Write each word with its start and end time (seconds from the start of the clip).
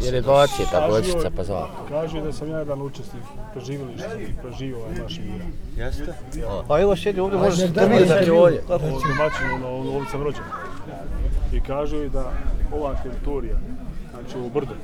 Jer 0.00 0.14
je 0.14 0.22
20 0.22 0.70
ta 0.70 0.88
bočica 0.88 1.30
pa 1.36 1.44
zvala. 1.44 1.70
Kaže 1.88 2.20
da 2.20 2.32
sam 2.32 2.50
ja 2.50 2.58
jedan 2.58 2.82
učesnik, 2.82 3.22
preživjeli 3.52 3.92
što 3.98 4.42
preživio 4.42 4.78
ovaj 4.78 4.94
naš 5.02 5.18
mira. 5.18 5.44
Jeste? 5.76 6.14
Pa 6.68 6.80
evo 6.80 6.96
sjedi 6.96 7.20
ovdje, 7.20 7.38
možeš 7.38 7.70
da 7.70 7.84
vidjeti 7.84 8.30
ovdje. 8.30 8.62
Ovo 8.68 8.78
domaćinu, 8.78 9.54
ono, 9.54 9.68
ovdje 9.68 10.10
sam 10.10 10.22
rođen. 10.22 10.44
I 11.52 11.60
kaže 11.60 12.08
da 12.08 12.32
ova 12.72 12.94
teritorija, 13.02 13.56
znači 14.10 14.38
ovo 14.38 14.48
brdo, 14.48 14.74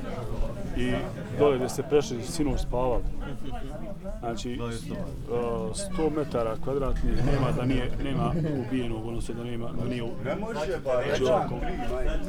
i 0.77 0.93
dole 1.39 1.55
gdje 1.55 1.69
ste 1.69 1.83
prešli, 1.83 2.23
sinoć 2.23 2.61
spavali, 2.61 3.03
Znači, 4.19 4.59
uh, 4.61 4.69
100 5.97 6.09
metara 6.15 6.55
kvadratnih 6.63 7.13
nema 7.25 7.51
da 7.57 7.65
nije 7.65 7.91
nema 8.03 8.33
ubijenog, 8.67 9.05
odnosno 9.05 9.35
da 9.35 9.43
nema 9.43 9.69
da 9.81 9.89
nije 9.89 10.03
Ne 10.25 10.35
može 10.35 10.77
ba, 10.83 10.91
znači, 10.91 11.09
reći, 11.09 11.23
ovako, 11.23 11.55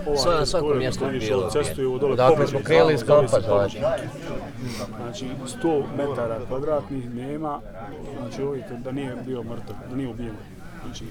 ima 0.06 0.16
Sve 0.16 0.34
na 0.34 0.46
svakom 0.46 0.78
mjestu 0.78 1.04
je 1.04 1.18
bilo. 1.18 1.50
Cestu 1.50 1.80
je 1.80 1.86
ovo 1.86 1.98
dole 1.98 2.16
Dakle 2.16 2.46
smo 2.46 2.60
krenuli 2.64 2.94
iz 2.94 3.04
kampa, 3.04 3.40
znači. 3.40 3.78
Znači, 4.96 5.26
100 5.62 5.82
metara 5.96 6.40
kvadratnih 6.48 7.14
nema, 7.14 7.60
znači 8.18 8.42
ovo 8.42 8.56
da 8.84 8.92
nije 8.92 9.16
bio 9.26 9.42
mrtav, 9.42 9.76
da 9.90 9.96
nije 9.96 10.08
ubijen. 10.08 10.34
Znači, 10.84 11.04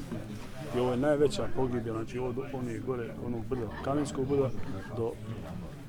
i 0.76 0.80
ovo 0.80 0.92
je 0.92 0.98
najveća 0.98 1.48
pogibija, 1.56 1.94
znači 1.94 2.20
od 2.20 2.36
onih 2.54 2.86
gore, 2.86 3.10
onog 3.26 3.46
brda, 3.46 3.68
kamenskog 3.84 4.28
brda, 4.28 4.50
do 4.98 5.12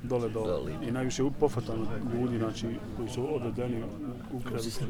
dole 0.03 0.29
do 0.29 0.69
i 0.87 0.91
najviše 0.91 1.23
pofatano 1.39 1.85
ljudi 2.13 2.37
znači 2.37 2.67
koji 2.97 3.09
su 3.09 3.35
odvedeni 3.35 3.83
u 4.33 4.39
krevicu 4.39 4.81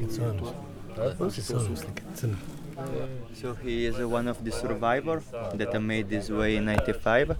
So 3.34 3.53
he 3.53 3.85
is 3.85 3.95
one 3.99 4.27
of 4.27 4.37
the 4.43 4.51
survivor 4.51 5.21
that 5.57 5.75
uh, 5.75 5.79
made 5.79 6.09
this 6.09 6.29
way 6.29 6.55
in 6.55 6.65
95. 6.65 7.35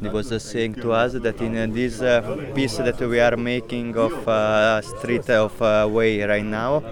He 0.00 0.08
was 0.08 0.32
uh, 0.32 0.38
saying 0.38 0.80
to 0.80 0.92
us 0.92 1.12
that 1.12 1.40
in 1.40 1.56
uh, 1.56 1.66
this 1.66 2.00
uh, 2.00 2.22
piece 2.54 2.76
that 2.76 3.00
we 3.00 3.20
are 3.20 3.36
making 3.36 3.96
of 3.96 4.28
uh, 4.28 4.80
street 4.82 5.28
of 5.30 5.60
uh, 5.60 5.88
way 5.90 6.22
right 6.22 6.44
now, 6.44 6.82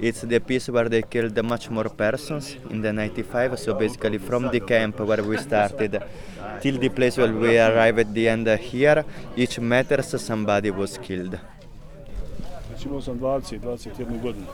it's 0.00 0.20
the 0.22 0.40
piece 0.40 0.68
where 0.68 0.88
they 0.88 1.02
killed 1.02 1.42
much 1.42 1.70
more 1.70 1.88
persons 1.88 2.56
in 2.70 2.82
the 2.82 2.92
95. 2.92 3.58
So 3.58 3.74
basically 3.74 4.18
from 4.18 4.50
the 4.50 4.60
camp 4.60 5.00
where 5.00 5.22
we 5.22 5.36
started 5.38 6.02
till 6.60 6.78
the 6.78 6.88
place 6.88 7.16
where 7.16 7.32
we 7.32 7.58
arrived 7.58 7.98
at 7.98 8.14
the 8.14 8.28
end 8.28 8.48
here, 8.48 9.04
each 9.36 9.58
meters 9.58 10.20
somebody 10.20 10.70
was 10.70 10.98
killed. 10.98 11.38
Znači 12.68 12.88
imao 12.88 13.02
sam 13.02 13.20
20, 13.20 13.60
21 13.60 14.22
godinu. 14.22 14.46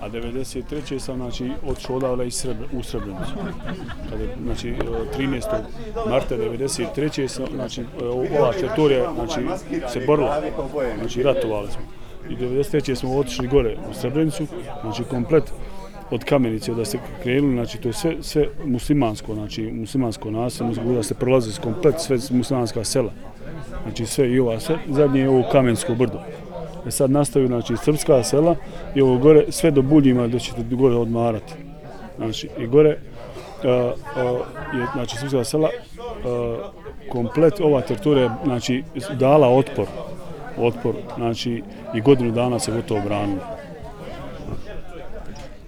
A 0.00 0.08
93. 0.08 0.98
sam 0.98 1.16
znači 1.16 1.50
otišao 1.66 1.96
odavle 1.96 2.26
iz 2.26 2.34
Srebr, 2.34 2.64
u 2.72 2.82
Srebrenicu. 2.82 3.32
Kada 4.10 4.24
znači, 4.42 4.68
e, 4.68 4.74
13. 5.18 5.62
marta 6.08 6.36
93. 6.36 7.28
sam, 7.28 7.46
znači, 7.54 7.80
e, 7.80 8.04
ova 8.04 8.52
teritorija, 8.52 9.12
znači, 9.14 9.40
se 9.88 10.06
borila, 10.06 10.42
znači, 10.98 11.22
ratovali 11.22 11.68
smo. 11.70 11.82
I 12.30 12.36
93. 12.36 12.94
smo 12.94 13.16
otišli 13.16 13.48
gore 13.48 13.76
u 13.90 13.94
Srebrenicu, 13.94 14.46
znači, 14.82 15.04
komplet 15.04 15.52
od 16.10 16.24
kamenice 16.24 16.74
da 16.74 16.84
se 16.84 16.98
krenuli, 17.22 17.54
znači 17.54 17.78
to 17.78 17.88
je 17.88 17.92
sve, 17.92 18.16
sve 18.20 18.48
muslimansko, 18.64 19.34
znači 19.34 19.62
muslimansko 19.62 20.30
naselje, 20.30 20.74
da 20.94 21.02
se 21.02 21.14
prolazi 21.14 21.60
komplet 21.60 22.00
sve 22.00 22.18
muslimanska 22.30 22.84
sela. 22.84 23.12
Znači 23.82 24.06
sve 24.06 24.30
i 24.30 24.40
ova, 24.40 24.60
sve, 24.60 24.78
zadnje 24.88 25.20
je 25.20 25.28
ovo 25.28 25.44
kamensko 25.52 25.94
brdo. 25.94 26.20
E 26.86 26.90
sad 26.90 27.10
nastaju 27.10 27.46
znači 27.46 27.76
srpska 27.76 28.22
sela 28.22 28.56
i 28.94 29.00
ovo 29.00 29.18
gore 29.18 29.44
sve 29.48 29.70
do 29.70 29.82
Buljima 29.82 30.26
da 30.26 30.38
ćete 30.38 30.62
gore 30.70 30.94
odmarati. 30.94 31.52
Znači 32.16 32.48
i 32.58 32.66
gore 32.66 32.98
uh, 33.64 33.64
uh, 33.64 34.80
je 34.80 34.86
znači 34.94 35.16
srpska 35.16 35.44
sela 35.44 35.68
uh, 35.68 37.12
komplet 37.12 37.60
ova 37.60 37.80
teritorija 37.80 38.36
znači 38.44 38.84
dala 39.18 39.48
otpor 39.48 39.86
otpor 40.58 40.94
znači 41.16 41.62
i 41.94 42.00
godinu 42.00 42.30
dana 42.30 42.58
se 42.58 42.72
gotovo 42.72 43.00
branili. 43.00 43.40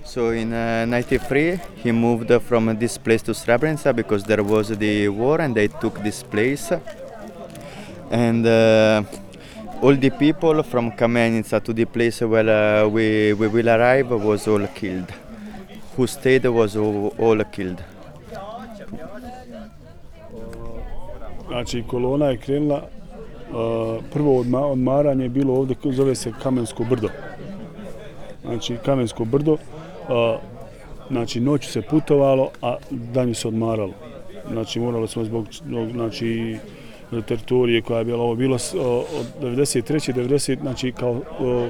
So 0.04 0.32
in 0.32 0.52
uh, 0.52 0.86
93 0.86 1.58
he 1.84 1.92
moved 1.92 2.42
from 2.42 2.76
this 2.78 2.98
place 2.98 3.22
to 3.22 3.32
Srebrenica 3.32 3.92
because 3.92 4.24
there 4.24 4.42
was 4.42 4.68
the 4.68 5.08
war 5.08 5.40
and 5.40 5.54
they 5.54 5.68
took 5.68 6.02
this 6.02 6.22
place. 6.22 6.72
And 8.10 8.44
uh, 8.44 9.04
all 9.82 9.96
the 9.96 10.10
people 10.10 10.62
from 10.62 10.90
Kamenica 10.92 11.60
to 11.60 11.72
the 11.72 11.84
place 11.84 12.20
where 12.22 12.82
uh, 12.82 12.88
we, 12.88 13.32
we 13.34 13.46
will 13.46 13.68
arrive 13.68 14.10
was 14.10 14.48
all 14.48 14.66
killed. 14.66 15.12
Who 15.96 16.06
stayed 16.06 16.44
was 16.46 16.76
all, 16.76 17.14
all 17.18 17.44
killed. 17.44 17.82
Znači 21.48 21.82
kolona 21.86 22.26
je 22.26 22.36
krenula 22.36 22.82
prvo 24.12 24.44
odmaranje 24.72 25.24
je 25.24 25.28
bilo 25.28 25.54
ovdje 25.54 25.76
zove 25.84 26.14
se 26.14 26.32
Kamensko 26.42 26.84
brdo. 26.84 27.08
Znači 28.44 28.76
Kamensko 28.84 29.24
brdo 29.24 29.56
znači 31.10 31.40
noću 31.40 31.70
se 31.70 31.82
putovalo, 31.82 32.50
a 32.62 32.76
danju 32.90 33.34
se 33.34 33.48
odmaralo. 33.48 33.92
Znači 34.50 34.80
moralo 34.80 35.06
smo 35.06 35.24
zbog 35.24 35.46
znači 35.92 36.56
teritorije 37.26 37.82
koja 37.82 37.98
je 37.98 38.04
bila 38.04 38.22
ovo 38.22 38.34
bilo 38.34 38.54
od 38.54 39.26
93. 39.42 40.12
90 40.14 40.60
znači 40.60 40.92
kao 40.92 41.20
o, 41.40 41.68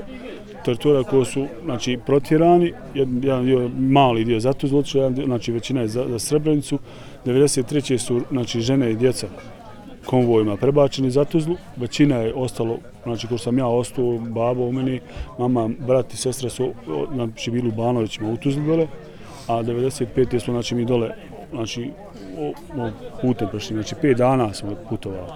teritorija 0.65 1.03
koja 1.03 1.25
su 1.25 1.47
znači 1.65 1.99
protjerani 2.07 2.73
jedan, 2.95 3.21
jedan 3.23 3.45
dio 3.45 3.71
mali 3.79 4.25
dio 4.25 4.41
za 4.41 4.53
Tuzlu 4.53 4.83
znači 5.25 5.53
većina 5.53 5.81
je 5.81 5.89
za, 5.89 6.05
za 6.09 6.19
Srebrenicu 6.19 6.79
93. 7.27 7.99
su 7.99 8.21
znači 8.31 8.61
žene 8.61 8.91
i 8.91 8.97
djeca 8.97 9.27
konvojima 10.07 10.57
prebačeni 10.57 11.11
za 11.11 11.25
Tuzlu, 11.25 11.57
većina 11.77 12.17
je 12.17 12.35
ostalo, 12.35 12.79
znači 13.03 13.27
ko 13.27 13.39
sam 13.39 13.59
ja 13.59 13.67
ostao, 13.67 14.19
babo 14.19 14.65
u 14.65 14.73
meni, 14.73 15.01
mama, 15.39 15.71
brat 15.87 16.15
i 16.15 16.17
sestra 16.17 16.51
su 16.51 16.73
znači, 17.15 17.51
bili 17.51 17.69
u 17.69 17.73
Banovićima 17.73 18.31
u 18.31 18.37
Tuzlu 18.37 18.63
dole, 18.67 18.87
a 19.47 19.63
95. 19.63 20.39
smo 20.39 20.55
znači 20.55 20.75
mi 20.75 20.85
dole, 20.85 21.11
znači 21.51 21.91
o, 22.39 22.49
o, 22.83 22.91
putem 23.23 23.49
prešli, 23.49 23.75
znači 23.75 23.95
5 24.03 24.15
dana 24.15 24.55
smo 24.55 24.75
putovali. 24.89 25.33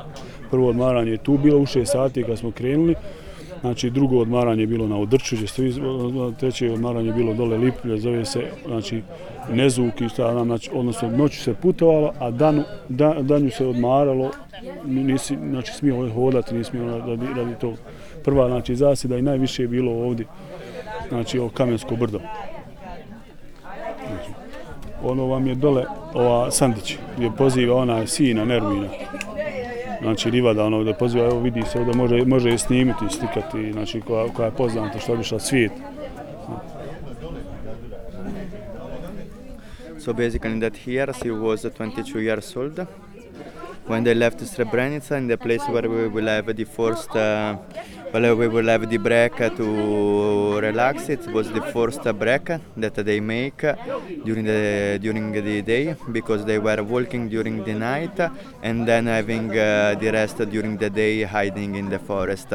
Prvo 0.50 0.68
odmaranje 0.68 1.10
je 1.10 1.18
tu 1.18 1.38
bilo 1.38 1.58
u 1.58 1.66
6 1.66 1.84
sati 1.84 2.24
kad 2.24 2.38
smo 2.38 2.50
krenuli, 2.50 2.94
Znači, 3.64 3.90
drugo 3.90 4.18
odmaranje 4.18 4.62
je 4.62 4.66
bilo 4.66 4.86
na 4.88 4.98
Odrču, 4.98 5.36
treće 6.40 6.72
odmaranje 6.72 7.08
je 7.08 7.14
bilo 7.14 7.34
dole 7.34 7.58
Liplje, 7.58 7.98
zove 7.98 8.24
se, 8.24 8.42
znači, 8.66 9.02
nezuki, 9.52 10.08
šta 10.08 10.32
znam, 10.32 10.46
znači, 10.46 10.70
odnosno 10.74 11.10
noću 11.10 11.42
se 11.42 11.54
putovalo, 11.54 12.12
a 12.18 12.30
danu, 12.30 12.62
dan, 12.88 13.26
danju 13.26 13.50
se 13.50 13.66
odmaralo, 13.66 14.30
nisi, 14.84 15.36
znači, 15.50 15.72
smio 15.72 16.10
hodati, 16.14 16.54
nisi 16.54 16.70
smio 16.70 16.98
radi, 16.98 17.26
radi 17.36 17.54
to. 17.60 17.72
Prva, 18.24 18.48
znači, 18.48 18.76
zasjeda 18.76 19.18
i 19.18 19.22
najviše 19.22 19.62
je 19.62 19.68
bilo 19.68 19.92
ovdje, 19.92 20.26
znači, 21.08 21.38
o 21.38 21.48
Kamensko 21.48 21.96
brdo. 21.96 22.20
Znači, 24.06 24.30
ono 25.02 25.26
vam 25.26 25.46
je 25.46 25.54
dole, 25.54 25.84
ova 26.14 26.50
Sandić, 26.50 26.96
gdje 27.16 27.30
poziva 27.38 27.76
ona 27.76 28.06
sina 28.06 28.44
Nermina, 28.44 28.88
znači 30.02 30.30
Rivada, 30.30 30.64
ono 30.64 30.84
da 30.84 30.92
poziva, 30.92 31.24
evo 31.24 31.40
vidi 31.40 31.62
se 31.62 31.84
da 31.84 31.92
može, 31.96 32.24
može 32.24 32.50
je 32.50 32.58
snimiti, 32.58 33.04
slikati, 33.10 33.72
znači 33.72 34.00
koja, 34.00 34.28
koja 34.28 34.46
je 34.46 34.52
poznata 34.52 34.98
što 34.98 35.16
bi 35.16 35.24
šla 35.24 35.38
svijet. 35.38 35.72
So 40.04 40.12
basically 40.12 40.58
that 40.58 40.76
years 40.86 41.16
he 41.22 41.30
was 41.30 41.62
22 41.62 42.20
years 42.20 42.54
old. 42.54 42.78
When 43.86 44.04
they 44.04 44.12
left 44.12 44.38
Srebrenica 44.40 45.12
in 45.16 45.28
the 45.28 45.38
place 45.38 45.66
where 45.66 45.88
we 45.88 46.08
will 46.08 46.26
have 46.26 46.54
the 46.54 46.64
first 46.64 47.08
uh, 47.16 47.56
well 48.12 48.36
we 48.36 48.48
will 48.48 48.66
have 48.66 48.90
the 48.90 48.98
break 48.98 49.36
to 49.60 50.58
relax 50.60 51.08
it 51.08 51.26
was 51.28 51.50
the 51.50 51.62
first 51.72 52.02
break 52.18 52.44
that 52.76 52.96
they 52.96 53.18
make 53.20 53.62
during 54.26 54.44
the 54.44 54.98
during 55.00 55.32
the 55.32 55.62
day 55.62 55.96
because 56.12 56.44
they 56.44 56.58
were 56.58 56.82
walking 56.82 57.30
during 57.30 57.64
the 57.64 57.72
night 57.72 58.20
and 58.62 58.86
then 58.86 59.06
having 59.06 59.56
uh, 59.56 59.94
the 59.98 60.10
rest 60.12 60.36
during 60.50 60.76
the 60.76 60.90
day 60.90 61.22
hiding 61.22 61.76
in 61.76 61.88
the 61.88 61.98
forest. 61.98 62.52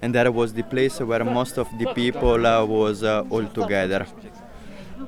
And 0.00 0.14
that 0.14 0.32
was 0.32 0.52
the 0.52 0.62
place 0.62 1.00
where 1.00 1.24
most 1.24 1.58
of 1.58 1.66
the 1.80 1.92
people 1.94 2.46
uh, 2.46 2.64
was 2.64 3.02
uh, 3.02 3.24
all 3.28 3.46
together 3.46 4.06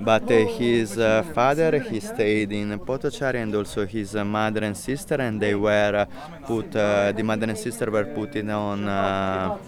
but 0.01 0.31
uh, 0.31 0.47
his 0.59 0.99
uh, 0.99 1.23
father 1.35 1.79
he 1.79 2.01
stayed 2.01 2.53
in 2.53 2.79
Potocari 2.81 3.37
and 3.43 3.55
also 3.55 3.87
his 3.87 4.15
uh, 4.17 4.25
mother 4.25 4.65
and 4.65 4.77
sister 4.77 5.15
and 5.17 5.41
they 5.41 5.55
were 5.55 6.07
uh, 6.09 6.45
put 6.47 6.75
uh, 6.77 7.13
the 7.13 7.23
mother 7.23 7.47
and 7.49 7.59
sister 7.59 7.91
were 7.91 8.05
put 8.05 8.37
in 8.37 8.51
on 8.51 8.89
uh, 8.89 9.59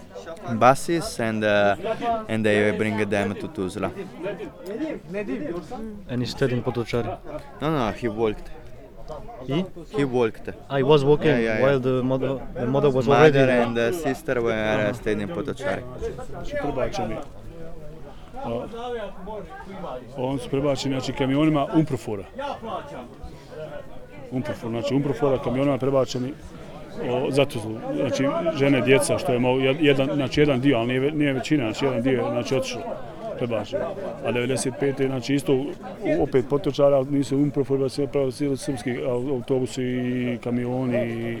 buses 0.57 1.19
and 1.19 1.43
uh, 1.43 1.75
and 2.27 2.45
they 2.45 2.71
bring 2.71 2.97
them 3.09 3.35
to 3.35 3.47
Tuzla. 3.47 3.91
And 6.09 6.21
he 6.21 6.27
stayed 6.27 6.51
in 6.51 6.63
Potocari. 6.63 7.17
No, 7.61 7.71
no, 7.71 7.91
he 7.91 8.07
walked. 8.07 8.49
He? 9.45 9.65
He 9.95 10.03
walked. 10.05 10.49
I 10.69 10.83
was 10.83 11.03
walking 11.03 11.27
Yeah, 11.27 11.39
yeah, 11.39 11.57
yeah. 11.57 11.61
while 11.63 11.79
the 11.79 12.03
mother 12.03 12.39
the 12.53 12.67
mother 12.67 12.89
was 12.89 13.07
already. 13.07 13.39
Mother 13.39 13.51
and 13.51 13.77
uh, 13.77 13.91
sister 13.91 14.41
were 14.41 14.51
uh, 14.53 14.93
stayed 14.93 15.19
in 15.19 15.29
Potocari. 15.29 15.83
A, 18.43 18.65
on 20.17 20.39
su 20.39 20.49
prebačeni 20.49 20.95
znači 20.95 21.13
kamionima 21.13 21.67
Umprofora. 21.75 22.23
Umprofor, 24.31 24.69
znači 24.69 24.93
Umprofora 24.93 25.37
kamionima 25.37 25.77
prebačeni 25.77 26.33
o, 27.09 27.31
zatuzlu. 27.31 27.75
Znači, 27.95 28.25
žene, 28.55 28.81
djeca, 28.81 29.17
što 29.17 29.33
je 29.33 29.39
malo, 29.39 29.59
jedan, 29.59 30.09
znači, 30.15 30.39
jedan 30.39 30.61
dio, 30.61 30.77
ali 30.77 30.87
nije, 30.87 31.11
nije 31.11 31.33
većina, 31.33 31.63
znači, 31.63 31.85
jedan 31.85 32.01
dio 32.01 32.11
je, 32.11 32.31
znači, 32.31 32.55
otišao 32.55 32.81
prebačeno. 33.37 33.85
A 34.25 34.31
95. 34.31 35.07
znači 35.07 35.35
isto 35.35 35.65
opet 36.21 36.45
potočara, 36.49 36.95
ali 36.95 37.11
nisu 37.11 37.37
umproforba 37.37 37.89
sve 37.89 38.07
pravo 38.07 38.31
sili 38.31 38.57
srpski 38.57 38.97
autobusi 39.31 39.83
i 39.83 40.37
kamioni 40.43 40.97
i 41.07 41.37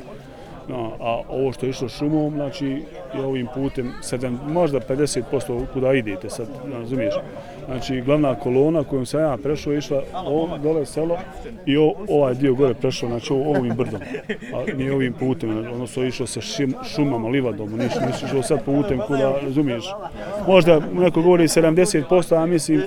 No, 0.69 0.91
a 0.99 1.21
ovo 1.29 1.53
što 1.53 1.65
je 1.65 1.69
išlo 1.69 1.89
šumom, 1.89 2.33
znači 2.33 2.81
i 3.15 3.19
ovim 3.19 3.47
putem, 3.53 3.91
sedam, 4.01 4.39
možda 4.47 4.79
50% 4.79 5.65
kuda 5.73 5.93
idete 5.93 6.29
sad, 6.29 6.47
razumiješ? 6.73 7.13
Znači, 7.65 8.01
glavna 8.01 8.35
kolona 8.35 8.83
kojom 8.83 9.05
sam 9.05 9.21
ja 9.21 9.37
prešao 9.43 9.73
je 9.73 9.79
išla 9.79 10.03
o, 10.25 10.57
dole 10.63 10.85
selo 10.85 11.17
i 11.65 11.77
o, 11.77 11.93
ovaj 12.09 12.33
dio 12.33 12.53
gore 12.53 12.73
prešao, 12.73 13.09
znači 13.09 13.33
ovim 13.33 13.75
brdom, 13.75 14.01
a 14.53 14.77
nije 14.77 14.93
ovim 14.93 15.13
putem, 15.13 15.57
odnosno 15.57 16.03
išlo 16.03 16.27
se 16.27 16.41
šim, 16.41 16.75
šumama, 16.95 17.29
livadom, 17.29 17.77
ništa, 17.77 18.05
nisi 18.05 18.25
išlo 18.25 18.43
sad 18.43 18.65
putem 18.65 18.99
kuda, 19.07 19.33
razumiješ? 19.41 19.85
Možda 20.47 20.79
neko 20.93 21.21
govori 21.21 21.43
70%, 21.43 22.43
a 22.43 22.45
mislim, 22.45 22.81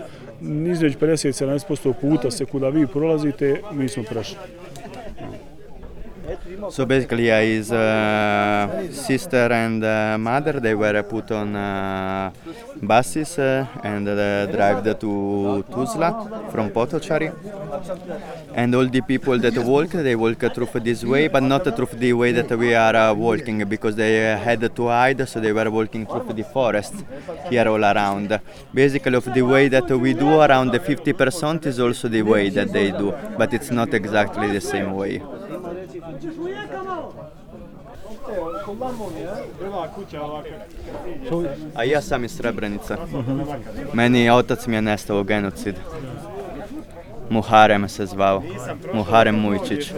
između 0.72 0.98
50-70% 0.98 1.92
puta 2.00 2.30
se 2.30 2.44
kuda 2.44 2.68
vi 2.68 2.86
prolazite, 2.86 3.60
mi 3.72 3.88
smo 3.88 4.02
prešli. 4.02 4.36
So 6.70 6.86
basically, 6.86 7.26
yeah, 7.26 7.40
his 7.40 7.72
uh, 7.72 8.88
sister 8.92 9.52
and 9.52 9.82
uh, 9.82 10.16
mother 10.18 10.60
they 10.60 10.74
were 10.74 11.02
put 11.02 11.30
on 11.32 11.56
uh, 11.56 12.30
buses 12.80 13.38
uh, 13.38 13.66
and 13.82 14.08
uh, 14.08 14.46
drive 14.46 14.84
to 15.00 15.64
Tuzla 15.70 16.50
from 16.52 16.70
Potočari. 16.70 17.32
And 18.54 18.74
all 18.74 18.86
the 18.86 19.00
people 19.00 19.38
that 19.38 19.56
walk, 19.58 19.90
they 19.90 20.14
walk 20.14 20.38
through 20.54 20.80
this 20.80 21.04
way, 21.04 21.26
but 21.28 21.42
not 21.42 21.64
through 21.76 21.98
the 21.98 22.12
way 22.12 22.30
that 22.32 22.50
we 22.56 22.74
are 22.74 22.94
uh, 22.94 23.14
walking 23.14 23.64
because 23.68 23.96
they 23.96 24.32
uh, 24.32 24.38
had 24.38 24.60
to 24.76 24.86
hide, 24.88 25.28
so 25.28 25.40
they 25.40 25.52
were 25.52 25.70
walking 25.70 26.06
through 26.06 26.32
the 26.34 26.44
forest 26.44 26.94
here 27.50 27.68
all 27.68 27.84
around. 27.84 28.40
Basically, 28.72 29.16
of 29.16 29.24
the 29.34 29.42
way 29.42 29.68
that 29.68 29.90
we 29.90 30.14
do 30.14 30.40
around 30.40 30.70
the 30.70 30.78
50% 30.78 31.66
is 31.66 31.80
also 31.80 32.08
the 32.08 32.22
way 32.22 32.48
that 32.50 32.72
they 32.72 32.90
do, 32.92 33.12
but 33.36 33.52
it's 33.52 33.70
not 33.70 33.92
exactly 33.92 34.52
the 34.52 34.60
same 34.60 34.94
way. 34.94 35.20
A 41.74 41.84
ja 41.84 42.00
sam 42.00 42.24
iz 42.24 42.36
Srebrenica. 42.36 42.96
Meni 43.92 44.30
otac 44.30 44.66
mi 44.66 44.74
je 44.74 44.82
nestao 44.82 45.20
u 45.20 45.24
genocid. 45.24 45.74
Muharem 47.30 47.88
se 47.88 48.06
zvao. 48.06 48.42
Muharem 48.94 49.40
Mujčić. 49.40 49.92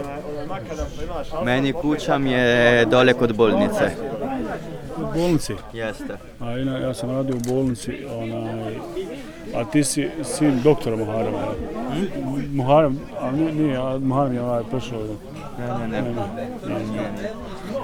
Meni 1.43 1.73
kuća 1.73 2.17
mi 2.17 2.31
je 2.31 2.85
dole 2.85 3.13
kod 3.13 3.35
bolnice. 3.35 3.91
U 4.97 5.19
bolnici. 5.19 5.53
Jeste. 5.73 6.17
A 6.39 6.57
ina, 6.57 6.77
ja 6.77 6.93
sam 6.93 7.11
radio 7.11 7.35
u 7.35 7.39
bolnici, 7.53 8.05
onaj, 8.19 8.75
a 9.55 9.63
ti 9.71 9.83
si 9.83 10.09
sin 10.23 10.61
doktora 10.63 10.95
Muharema. 10.95 11.37
jel? 11.37 12.07
Muharem, 12.53 12.99
a 13.21 13.31
nije, 13.31 13.51
nije 13.51 13.77
a 13.77 13.99
Muharem 13.99 14.33
je 14.33 14.41
onaj 14.41 14.63
prošao. 14.63 14.99
jel? 14.99 15.15
Ne, 15.59 15.87
ne, 15.87 16.01
ne. 16.01 17.29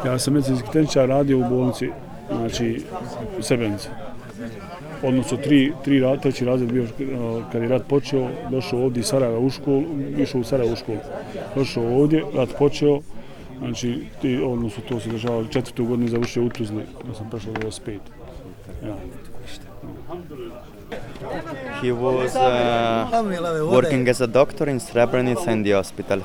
Ja 0.05 0.19
sam 0.19 0.33
medicinski 0.33 0.71
tehničar 0.71 1.09
radio 1.09 1.37
u 1.37 1.49
bolnici, 1.49 1.89
znači 2.31 2.83
u 3.39 3.41
Srebrenici. 3.41 3.87
Odnosno 5.03 5.37
tri, 5.37 5.73
tri 5.83 5.99
rad, 5.99 6.21
treći 6.21 6.45
razred 6.45 6.71
bio 6.71 6.87
kad 7.51 7.61
je 7.61 7.67
rat 7.67 7.81
počeo, 7.87 8.29
došao 8.49 8.83
ovdje 8.83 8.99
iz 8.99 9.05
Sarajeva 9.05 9.39
u 9.39 9.49
školu, 9.49 9.83
išao 10.17 10.41
u 10.41 10.43
Sarajevo 10.43 10.73
u 10.73 10.75
školu. 10.75 10.97
Došao 11.55 11.83
ovdje, 11.83 12.23
rat 12.35 12.49
počeo, 12.59 12.99
znači 13.59 14.03
ti, 14.21 14.41
odnosno 14.45 14.83
to 14.89 14.99
se 14.99 15.09
dešavalo 15.09 15.45
četvrtu 15.45 15.85
godinu 15.85 16.07
završio 16.07 16.43
u 16.43 16.49
Tuzli, 16.49 16.83
ja 17.07 17.13
sam 17.17 17.29
prešao 17.29 17.53
do 17.53 17.59
25. 17.59 17.97
Ja. 18.85 18.95
He 21.81 21.91
was 21.91 22.35
uh, 22.35 23.07
working 23.71 24.09
as 24.09 24.21
a 24.21 24.27
doctor 24.27 24.69
in 24.69 24.79
Srebrenica 24.79 25.51
in 25.51 25.63
the 25.63 25.73
hospital. 25.73 26.19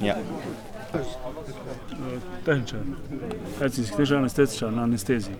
Yeah. 0.00 0.16
Tehničar, 2.44 2.80
medicinski 3.60 3.96
tehničar, 3.96 4.18
anestetičar 4.18 4.72
na 4.72 4.82
anesteziji. 4.82 5.34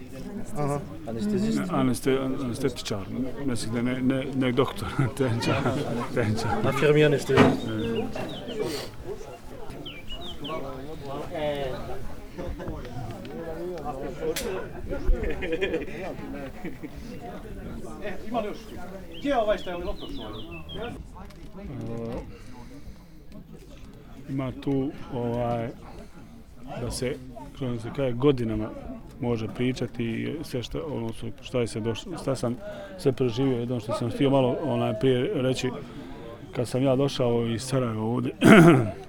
Anestezist. 1.09 1.59
Ne, 1.59 1.65
Aneste, 1.71 2.19
anestetičar, 2.45 3.01
mislim 3.47 3.75
da 3.75 3.83
ne, 3.83 4.03
ne, 4.03 4.27
ne 4.35 4.53
doktor, 4.53 4.89
tehničar, 5.19 5.57
tehničar. 6.15 6.51
Infirmier 6.65 7.07
anesthésiste. 7.07 7.71
ima 24.29 24.53
tu 24.61 24.91
ovaj 25.15 25.69
da 26.81 26.91
se 26.91 27.17
kroz 27.59 27.83
se 27.83 27.91
kaže 27.97 28.13
godinama 28.13 28.71
može 29.21 29.49
pričati 29.49 30.05
i 30.05 30.37
sve 30.43 30.63
što 30.63 30.83
ono 30.93 31.13
su 31.13 31.27
šta 31.43 31.61
je 31.61 31.67
se 31.67 31.81
došlo 31.81 32.19
šta 32.19 32.37
sam 32.37 32.57
sve 32.99 33.13
preživio 33.13 33.59
jedno 33.59 33.81
što 33.81 33.93
sam 33.93 34.11
htio 34.11 34.31
malo 34.31 34.57
onaj 34.65 34.99
prije 35.01 35.31
reći 35.35 35.71
kad 36.53 36.69
sam 36.69 36.83
ja 36.83 36.97
došao 36.97 37.47
iz 37.47 37.63
Sarajeva 37.63 38.03
ovdje 38.03 38.33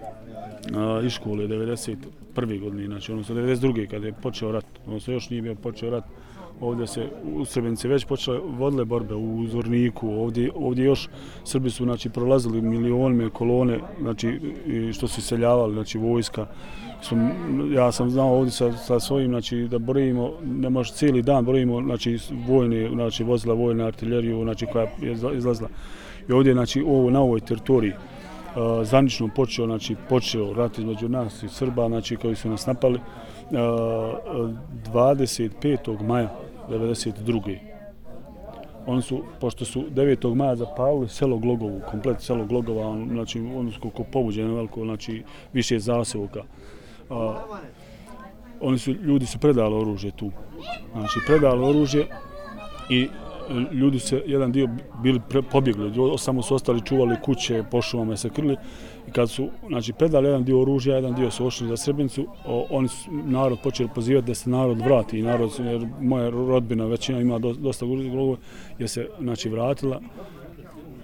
iz 1.06 1.12
škole 1.12 1.48
91. 1.48 2.60
godine 2.60 2.86
znači 2.86 3.12
odnosno 3.12 3.36
92. 3.36 3.88
kad 3.88 4.04
je 4.04 4.14
počeo 4.14 4.52
rat 4.52 4.66
odnosno 4.88 5.14
još 5.14 5.30
nije 5.30 5.42
bio 5.42 5.56
počeo 5.56 5.90
rat 5.90 6.04
ovdje 6.62 6.88
se 6.88 7.08
u 7.36 7.46
Srebrenici 7.46 7.88
već 7.88 8.06
počele 8.06 8.40
vodile 8.44 8.86
borbe 8.86 9.16
u 9.16 9.48
Zorniku, 9.48 10.10
ovdje, 10.10 10.52
ovdje 10.56 10.86
još 10.86 11.10
Srbi 11.44 11.70
su 11.70 11.84
znači 11.84 12.10
prolazili 12.10 12.62
milionime 12.62 13.30
kolone, 13.30 13.80
znači 14.02 14.40
i 14.66 14.94
što 14.94 15.08
su 15.08 15.22
seljavali, 15.22 15.74
znači 15.74 15.98
vojska. 15.98 16.48
Smo, 17.04 17.30
ja 17.76 17.92
sam 17.92 18.10
znao 18.10 18.38
ovdje 18.38 18.52
sa, 18.52 18.72
sa 18.72 19.00
svojim, 19.00 19.32
znači 19.32 19.68
da 19.72 19.80
brojimo, 19.80 20.32
ne 20.44 20.70
može 20.70 20.94
cijeli 20.94 21.22
dan 21.22 21.46
brojimo, 21.46 21.82
znači 21.82 22.20
vojne, 22.48 22.90
znači 22.90 23.24
vozila 23.24 23.54
vojne 23.54 23.84
artiljeriju, 23.84 24.44
znači 24.44 24.66
koja 24.66 24.88
je 25.02 25.14
izlazila. 25.38 25.70
I 26.30 26.32
ovdje, 26.32 26.54
znači 26.54 26.82
ovo, 26.82 27.10
na 27.10 27.22
ovoj 27.22 27.40
teritoriji, 27.40 27.92
uh, 27.92 28.88
zvanično 28.88 29.30
počeo, 29.36 29.66
znači 29.66 29.96
počeo 30.10 30.54
rat 30.54 30.78
između 30.78 31.10
nas 31.10 31.44
i 31.44 31.50
Srba, 31.50 31.88
znači 31.88 32.16
koji 32.16 32.36
su 32.36 32.50
nas 32.50 32.66
napali 32.66 32.96
uh, 32.96 33.58
25. 34.94 36.02
maja 36.04 36.30
92. 36.70 37.58
Oni 38.86 39.02
su, 39.02 39.24
pošto 39.40 39.66
su 39.66 39.84
9. 39.90 40.36
maja 40.36 40.56
zapalili 40.56 41.10
selo 41.10 41.38
Glogovu, 41.38 41.82
komplet 41.92 42.22
selo 42.22 42.46
Glogova, 42.46 42.88
on, 42.88 43.10
znači 43.12 43.40
ono 43.40 43.72
su 43.72 43.82
koliko 43.82 44.04
pobuđeno 44.04 44.56
veliko, 44.56 44.84
znači 44.84 45.24
više 45.54 45.80
zasevoka 45.80 46.44
a, 47.10 47.42
oni 48.62 48.80
su, 48.80 48.92
ljudi 48.92 49.26
su 49.26 49.40
predali 49.40 49.76
oružje 49.76 50.12
tu. 50.12 50.32
Znači 50.92 51.20
predali 51.28 51.66
oružje 51.66 52.08
i 52.90 53.02
e, 53.02 53.10
ljudi 53.76 54.00
se, 54.00 54.24
jedan 54.26 54.52
dio 54.52 54.70
bili 55.04 55.22
pre, 55.30 55.42
pobjegli, 55.42 56.18
samo 56.18 56.42
su 56.42 56.56
ostali 56.56 56.82
čuvali 56.82 57.16
kuće, 57.24 57.64
po 57.72 57.82
šumama 57.82 58.18
se 58.18 58.30
krili 58.30 58.58
i 59.08 59.12
kad 59.12 59.30
su 59.30 59.50
znači, 59.68 59.94
predali 59.94 60.28
jedan 60.28 60.44
dio 60.44 60.62
oružja, 60.62 60.96
jedan 60.96 61.16
dio 61.16 61.32
su 61.32 61.46
ošli 61.46 61.68
za 61.68 61.78
Srebrenicu, 61.78 62.28
o, 62.46 62.68
oni 62.70 62.88
su 62.88 63.12
narod 63.12 63.60
počeli 63.64 63.90
pozivati 63.96 64.28
da 64.28 64.36
se 64.36 64.50
narod 64.50 64.78
vrati 64.78 65.20
i 65.20 65.22
narod, 65.22 65.52
jer 65.60 65.88
moja 66.02 66.30
rodbina 66.30 66.86
većina 66.86 67.20
ima 67.20 67.40
dosta 67.40 67.86
glogova, 67.86 68.38
je 68.80 68.88
se 68.88 69.10
znači, 69.22 69.50
vratila 69.50 70.02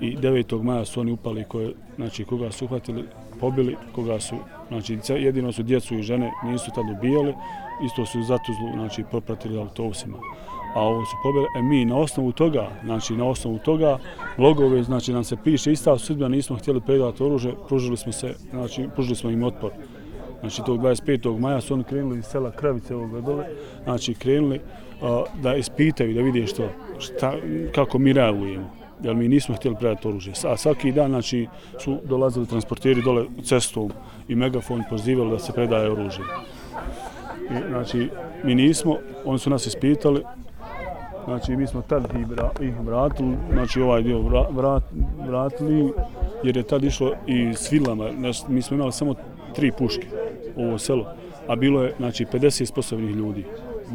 i 0.02 0.18
9. 0.18 0.64
maja 0.64 0.86
su 0.86 1.00
oni 1.00 1.12
upali 1.12 1.44
koje, 1.44 1.74
znači 1.96 2.26
koga 2.26 2.52
su 2.52 2.66
uhvatili, 2.66 3.04
pobili, 3.40 3.76
koga 3.96 4.20
su, 4.20 4.36
znači 4.68 5.00
jedino 5.08 5.52
su 5.52 5.64
djecu 5.64 5.96
i 5.96 6.04
žene 6.04 6.32
nisu 6.44 6.72
tad 6.76 6.86
ubijali, 6.98 7.34
isto 7.86 8.06
su 8.06 8.24
zatuzlu, 8.24 8.72
znači 8.74 9.04
propratili 9.12 9.60
autobusima. 9.60 10.18
A 10.76 10.82
ovo 10.82 11.06
su 11.06 11.16
pobjede, 11.24 11.48
e 11.58 11.62
mi 11.62 11.86
na 11.86 11.98
osnovu 11.98 12.32
toga, 12.32 12.70
znači 12.84 13.14
na 13.14 13.26
osnovu 13.26 13.58
toga, 13.58 13.98
logove, 14.38 14.84
znači 14.84 15.14
nam 15.14 15.24
se 15.24 15.38
piše 15.44 15.72
ista 15.72 15.98
sudbina, 15.98 16.28
nismo 16.28 16.58
htjeli 16.58 16.82
predati 16.82 17.24
oružje, 17.24 17.54
pružili 17.68 17.98
smo 17.98 18.12
se, 18.12 18.36
znači 18.50 18.90
pružili 18.96 19.16
smo 19.16 19.30
im 19.30 19.44
otpor. 19.44 19.72
Znači 20.40 20.62
tog 20.66 20.80
25. 20.80 21.40
maja 21.40 21.62
su 21.62 21.74
oni 21.74 21.84
krenuli 21.84 22.20
iz 22.20 22.26
sela 22.26 22.52
Kravice 22.52 22.96
ovoga 22.96 23.22
dole, 23.22 23.46
znači 23.84 24.14
krenuli 24.14 24.60
uh, 25.02 25.42
da 25.42 25.56
ispitaju, 25.56 26.14
da 26.14 26.22
vide 26.22 26.48
što, 26.48 26.70
šta, 27.00 27.34
kako 27.76 28.00
mi 28.00 28.14
reagujemo. 28.14 28.70
Jer 29.04 29.16
mi 29.16 29.28
nismo 29.28 29.56
htjeli 29.56 29.78
predati 29.78 30.08
oružje. 30.08 30.34
A 30.46 30.58
svaki 30.58 30.92
dan 30.92 31.10
znači, 31.10 31.48
su 31.80 31.98
dolazili 32.04 32.48
transporteri 32.48 33.02
dole 33.02 33.26
cestom 33.44 33.92
i 34.28 34.36
megafon 34.36 34.84
pozivali 34.90 35.32
da 35.32 35.40
se 35.40 35.54
predaje 35.54 35.92
oružje. 35.92 36.26
I, 37.52 37.70
znači, 37.70 38.10
mi 38.44 38.56
nismo, 38.56 38.98
oni 39.26 39.40
su 39.40 39.50
nas 39.50 39.66
ispitali, 39.66 40.24
Znači, 41.26 41.56
mi 41.56 41.68
smo 41.68 41.82
tad 41.82 42.04
ih, 42.62 42.74
vratili, 42.84 43.38
znači 43.54 43.82
ovaj 43.82 44.04
dio 44.04 44.22
vrat, 44.52 44.84
vratili, 45.28 45.94
jer 46.44 46.58
je 46.58 46.64
tad 46.64 46.84
išlo 46.84 47.14
i 47.28 47.54
s 47.54 47.72
vilama, 47.72 48.10
znači, 48.20 48.44
mi 48.48 48.62
smo 48.62 48.76
imali 48.76 48.92
samo 48.92 49.16
tri 49.56 49.72
puške 49.72 50.08
u 50.56 50.64
ovo 50.64 50.78
selo. 50.78 51.06
a 51.48 51.56
bilo 51.56 51.84
je 51.84 51.94
znači 51.98 52.26
50 52.26 52.66
sposobnih 52.66 53.16
ljudi 53.16 53.46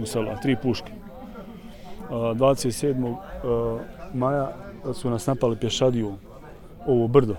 u 0.03 0.07
selu, 0.07 0.29
a 0.31 0.41
tri 0.41 0.57
puške. 0.63 0.93
27. 2.11 3.17
maja 4.15 4.53
su 4.93 5.11
nas 5.11 5.27
napali 5.27 5.57
pješadiju 5.57 6.13
ovo 6.87 7.07
brdo 7.09 7.37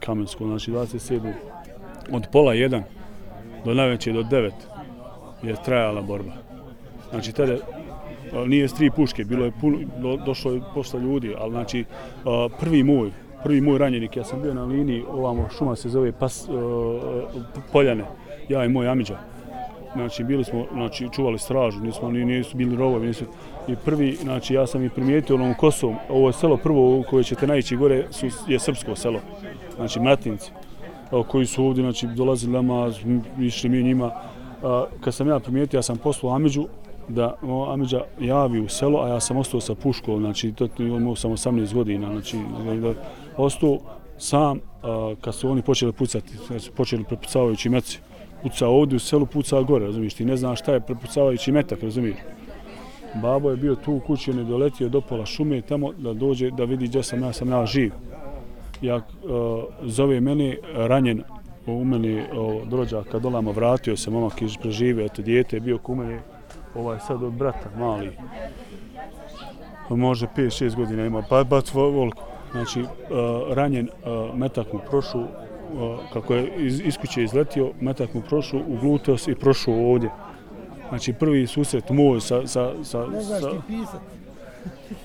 kamensko, 0.00 0.46
znači 0.46 0.70
27. 0.70 1.32
od 2.12 2.26
pola 2.32 2.54
jedan 2.54 2.82
do 3.64 3.74
najveće 3.74 4.12
do 4.12 4.22
devet 4.22 4.54
je 5.42 5.54
trajala 5.64 6.02
borba. 6.02 6.32
Znači 7.10 7.32
tada 7.32 7.56
nije 8.46 8.68
s 8.68 8.74
tri 8.74 8.90
puške, 8.90 9.24
bilo 9.24 9.44
je 9.44 9.52
puno, 9.60 9.78
do, 9.98 10.16
došlo 10.16 10.52
je 10.52 10.60
posla 10.74 11.00
ljudi, 11.00 11.34
ali 11.38 11.50
znači 11.50 11.84
prvi 12.60 12.82
moj, 12.82 13.10
prvi 13.44 13.60
moj 13.60 13.78
ranjenik, 13.78 14.16
ja 14.16 14.24
sam 14.24 14.42
bio 14.42 14.54
na 14.54 14.64
liniji, 14.64 15.04
ovamo 15.08 15.48
šuma 15.58 15.76
se 15.76 15.88
zove 15.88 16.12
pas, 16.12 16.48
Poljane, 17.72 18.04
ja 18.48 18.64
i 18.64 18.68
moj 18.68 18.88
Amidža. 18.88 19.18
Znači 19.94 20.24
bili 20.24 20.44
smo, 20.44 20.66
znači 20.72 21.08
čuvali 21.12 21.38
stražu, 21.38 21.80
nismo 21.80 22.10
ni 22.10 22.24
nisu 22.24 22.56
bili 22.56 22.76
rovovi, 22.76 23.06
nisu 23.06 23.24
i 23.68 23.76
prvi, 23.76 24.16
znači 24.22 24.54
ja 24.54 24.66
sam 24.66 24.84
i 24.84 24.90
primijetio 24.90 25.36
onom 25.36 25.54
Kosovom, 25.54 25.96
ovo 26.08 26.28
je 26.28 26.32
selo 26.32 26.56
prvo 26.56 26.98
u 26.98 27.04
koje 27.10 27.24
ćete 27.24 27.46
naići 27.46 27.76
gore 27.76 28.06
su, 28.10 28.26
je 28.46 28.58
srpsko 28.58 28.96
selo, 28.96 29.20
znači 29.76 30.00
Matinci, 30.00 30.50
koji 31.28 31.46
su 31.46 31.64
ovdje, 31.64 31.82
znači 31.82 32.06
dolazili 32.06 32.52
nama, 32.52 32.90
išli 33.40 33.70
mi 33.70 33.82
njima, 33.82 34.12
a, 34.62 34.84
kad 35.00 35.14
sam 35.14 35.28
ja 35.28 35.38
primijetio, 35.38 35.78
ja 35.78 35.82
sam 35.82 35.96
poslao 35.96 36.34
Amidžu, 36.34 36.64
da 37.08 37.34
o, 37.42 37.72
Amidža 37.72 38.00
javi 38.20 38.60
u 38.60 38.68
selo, 38.68 39.00
a 39.00 39.08
ja 39.08 39.20
sam 39.20 39.36
ostao 39.36 39.60
sa 39.60 39.74
puškom, 39.74 40.20
znači 40.20 40.52
to 40.52 40.68
on 40.78 40.86
imao 40.86 41.16
sam 41.16 41.30
18 41.30 41.74
godina, 41.74 42.06
znači 42.06 42.38
da, 42.80 42.94
ostao 43.36 43.78
sam 44.18 44.60
a, 44.82 45.14
kad 45.20 45.34
su 45.34 45.50
oni 45.50 45.62
počeli 45.62 45.92
pucati, 45.92 46.32
znači 46.46 46.70
počeli 46.70 47.04
prepucavajući 47.04 47.68
meci. 47.68 47.98
Puca 48.42 48.68
ovdje 48.68 48.96
u 48.96 48.98
selu, 48.98 49.26
puca 49.26 49.62
gore, 49.62 49.86
razumiješ, 49.86 50.14
ti 50.14 50.24
ne 50.24 50.36
znaš 50.36 50.60
šta 50.60 50.72
je 50.72 50.80
prepucavajući 50.80 51.52
metak, 51.52 51.82
razumiješ. 51.82 52.16
Babo 53.14 53.50
je 53.50 53.56
bio 53.56 53.74
tu 53.74 53.94
u 53.94 54.00
kući, 54.00 54.30
on 54.30 54.38
je 54.38 54.44
doletio 54.44 54.88
do 54.88 55.00
pola 55.00 55.26
šume 55.26 55.60
tamo 55.60 55.92
da 55.92 56.12
dođe 56.12 56.50
da 56.50 56.64
vidi 56.64 56.86
gdje 56.86 57.02
sam 57.02 57.22
ja, 57.22 57.32
sam 57.32 57.50
ja 57.50 57.66
živ. 57.66 57.92
Ja 58.82 58.96
uh, 58.96 59.02
zove 59.82 60.20
mene 60.20 60.56
ranjen 60.74 61.22
u 61.66 61.84
meni 61.84 62.24
od 62.32 62.72
rođaka 62.72 63.18
dolama 63.18 63.50
vratio 63.50 63.96
se 63.96 64.10
momak 64.10 64.42
iz 64.42 64.56
prežive, 64.56 65.04
eto 65.04 65.22
dijete 65.22 65.56
je 65.56 65.60
bio 65.60 65.78
ku 65.78 65.94
mene, 65.94 66.20
ovaj 66.74 66.98
sad 67.00 67.22
od 67.22 67.32
brata 67.32 67.70
mali. 67.78 68.10
Može 69.90 70.26
5-6 70.36 70.76
godina 70.76 71.06
ima, 71.06 71.22
pa 71.28 71.44
bac 71.44 71.74
volko. 71.74 72.22
Znači, 72.52 72.80
uh, 72.80 72.88
ranjen 73.50 73.88
uh, 73.88 74.38
metak 74.38 74.72
mu 74.72 74.80
prošu, 74.90 75.18
uh, 75.18 75.26
kako 76.12 76.34
je 76.34 76.52
iz, 76.56 76.80
iz 76.80 76.96
kuće 76.96 77.22
izletio, 77.22 77.70
metak 77.80 78.14
mu 78.14 78.20
prošu 78.20 78.58
u 78.58 78.76
gluteos 78.80 79.28
i 79.28 79.34
prošao 79.34 79.74
ovdje. 79.74 80.10
Znači, 80.92 81.12
prvi 81.12 81.46
susret 81.46 81.90
moj 81.90 82.20
sa, 82.20 82.46
sa, 82.46 82.72
sa, 82.84 83.06
sa, 83.40 83.50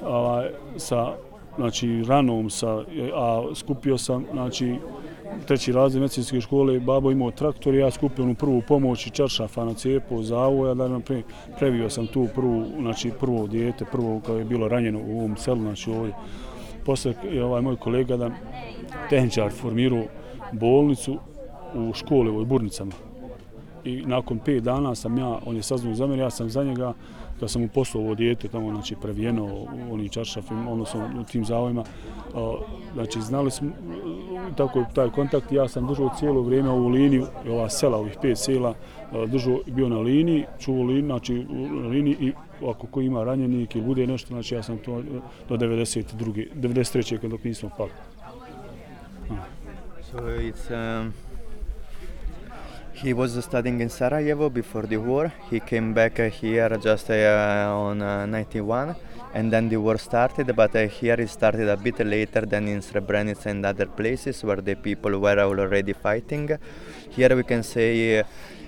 ovaj, 0.03 0.49
sa 0.77 1.13
znači, 1.55 2.03
ranom, 2.07 2.49
sa, 2.49 2.83
a 3.15 3.43
skupio 3.55 3.97
sam, 3.97 4.25
znači, 4.31 4.75
treći 5.45 5.71
razred 5.71 6.01
medicinske 6.01 6.41
škole, 6.41 6.79
babo 6.79 7.11
imao 7.11 7.31
traktor, 7.31 7.75
ja 7.75 7.91
skupio 7.91 8.23
onu 8.23 8.35
prvu 8.35 8.61
pomoć 8.67 9.07
i 9.07 9.09
čaršafa 9.09 9.65
na 9.65 9.73
cijepu 9.73 10.23
za 10.23 10.39
ovo, 10.39 10.67
ja 10.67 10.73
da 10.73 10.99
pre, 10.99 11.21
previo 11.59 11.89
sam 11.89 12.07
tu 12.07 12.27
prvu, 12.35 12.65
znači 12.81 13.11
prvo 13.19 13.47
dijete, 13.47 13.85
prvo 13.91 14.21
koje 14.25 14.39
je 14.39 14.45
bilo 14.45 14.67
ranjeno 14.67 14.99
u 15.07 15.19
ovom 15.19 15.37
selu, 15.37 15.61
znači 15.61 15.91
ovdje. 15.91 16.13
Posle 16.85 17.13
je 17.31 17.43
ovaj 17.43 17.61
moj 17.61 17.75
kolega 17.75 18.17
da 18.17 18.31
tehničar 19.09 19.51
formirao 19.51 20.03
bolnicu 20.51 21.17
u 21.75 21.93
škole 21.93 22.31
u 22.31 22.45
Burnicama. 22.45 23.06
I 23.87 24.03
nakon 24.05 24.39
pet 24.39 24.63
dana 24.63 24.95
sam 24.95 25.17
ja, 25.17 25.39
on 25.45 25.55
je 25.55 25.63
saznao 25.63 25.95
za 25.95 26.07
mene, 26.07 26.23
ja 26.23 26.29
sam 26.29 26.49
za 26.49 26.63
njega, 26.63 26.93
da 27.39 27.47
sam 27.47 27.61
mu 27.61 27.67
poslao 27.67 28.03
ovo 28.03 28.15
dijete 28.15 28.47
tamo, 28.47 28.71
znači 28.71 28.95
previjeno 29.01 29.45
u 29.45 29.93
onim 29.93 30.09
čaršafima, 30.09 30.71
odnosno 30.71 31.09
u 31.19 31.23
tim 31.23 31.45
zavojima, 31.45 31.83
znači 32.93 33.21
znali 33.21 33.51
smo, 33.51 33.69
tako 34.57 34.85
taj 34.95 35.09
kontakt, 35.09 35.51
ja 35.51 35.67
sam 35.67 35.87
držao 35.87 36.09
cijelo 36.19 36.41
vrijeme 36.41 36.69
ovu 36.69 36.87
liniju, 36.87 37.25
ova 37.49 37.69
sela, 37.69 37.97
ovih 37.97 38.17
pet 38.21 38.37
sela, 38.37 38.73
držao, 39.27 39.59
bio 39.65 39.89
na 39.89 39.99
liniji, 39.99 40.45
čuo 40.59 40.83
liniju, 40.83 41.05
znači 41.05 41.45
na 41.69 41.87
liniji 41.87 42.15
i 42.19 42.33
ako 42.69 42.87
ko 42.87 43.01
ima 43.01 43.23
ranjenik 43.23 43.75
ili 43.75 43.85
bude 43.85 44.07
nešto, 44.07 44.27
znači 44.27 44.55
ja 44.55 44.63
sam 44.63 44.77
to 44.77 44.99
e, 44.99 45.03
do 45.49 45.57
92. 45.57 46.47
93. 46.55 47.17
kad 47.17 47.31
dok 47.31 47.43
nismo 47.43 47.69
pali. 47.77 47.91
So 50.11 50.17
it's 50.17 50.71
um, 50.71 51.13
he 53.03 53.13
was 53.13 53.31
studying 53.43 53.79
in 53.79 53.89
Sarajevo 53.89 54.49
before 54.49 54.83
the 54.83 54.97
war. 54.97 55.31
He 55.49 55.59
came 55.59 55.93
back 55.93 56.17
here 56.17 56.69
just 56.77 57.11
uh, 57.11 57.67
on 57.69 58.01
uh, 58.01 58.25
91 58.25 58.95
and 59.35 59.53
then 59.53 59.69
the 59.69 59.77
war 59.77 59.97
started 59.99 60.55
but 60.55 60.75
uh, 60.75 60.87
here 60.87 61.13
it 61.13 61.29
started 61.29 61.69
a 61.69 61.77
bit 61.77 61.99
later 61.99 62.41
than 62.41 62.67
in 62.67 62.79
Srebrenica 62.79 63.45
and 63.45 63.63
other 63.65 63.85
places 63.85 64.43
where 64.43 64.57
the 64.57 64.75
people 64.75 65.19
were 65.19 65.39
already 65.39 65.93
fighting. 65.93 66.49
Here 67.11 67.35
we 67.35 67.43
can 67.43 67.61
say 67.61 68.23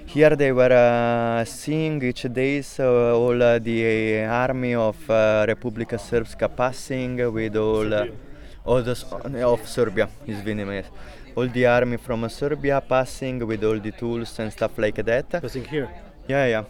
here 0.06 0.36
they 0.36 0.52
were 0.52 0.72
uh, 0.72 1.44
seeing 1.46 2.04
each 2.04 2.24
day 2.32 2.64
uh, 2.78 3.18
all 3.18 3.42
uh, 3.42 3.58
the 3.58 4.24
army 4.26 4.76
of 4.76 4.98
Republika 5.08 5.98
Srpska 5.98 6.56
passing 6.56 7.34
with 7.34 7.56
all 7.56 7.92
all 8.66 9.54
of 9.54 9.68
Serbia 9.68 10.08
izvini 10.28 10.66
me 10.68 10.84
all 11.36 11.48
the 11.48 11.66
army 11.66 11.98
from 11.98 12.28
Serbia 12.30 12.82
passing 12.82 13.46
with 13.46 13.64
all 13.64 13.80
the 13.80 13.92
tools 13.92 14.40
and 14.40 14.52
stuff 14.52 14.78
like 14.78 15.04
that. 15.04 15.30
Passing 15.30 15.66
here. 15.66 15.90
Yeah, 16.28 16.46
yeah. 16.46 16.64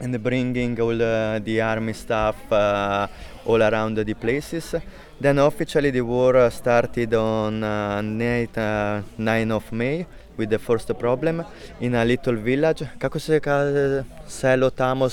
And 0.00 0.22
bringing 0.22 0.80
all 0.80 1.02
uh, 1.02 1.38
the 1.40 1.60
army 1.60 1.92
stuff 1.92 2.36
uh, 2.52 3.06
all 3.44 3.62
around 3.62 3.98
the 3.98 4.14
places. 4.14 4.74
Then 5.20 5.38
officially 5.38 5.90
the 5.90 6.00
war 6.00 6.36
uh, 6.36 6.50
started 6.50 7.14
on 7.14 7.62
uh, 7.62 8.00
night, 8.00 8.56
uh, 8.58 9.02
9 9.18 9.52
of 9.52 9.72
May 9.72 10.06
with 10.36 10.50
the 10.50 10.58
first 10.58 10.92
problem 10.98 11.44
in 11.80 11.94
a 11.94 12.04
little 12.04 12.34
village. 12.34 12.86
Kako 12.98 13.18
se 13.18 13.40
kaže 13.40 14.04
selo 14.26 14.70
tamo? 14.70 15.08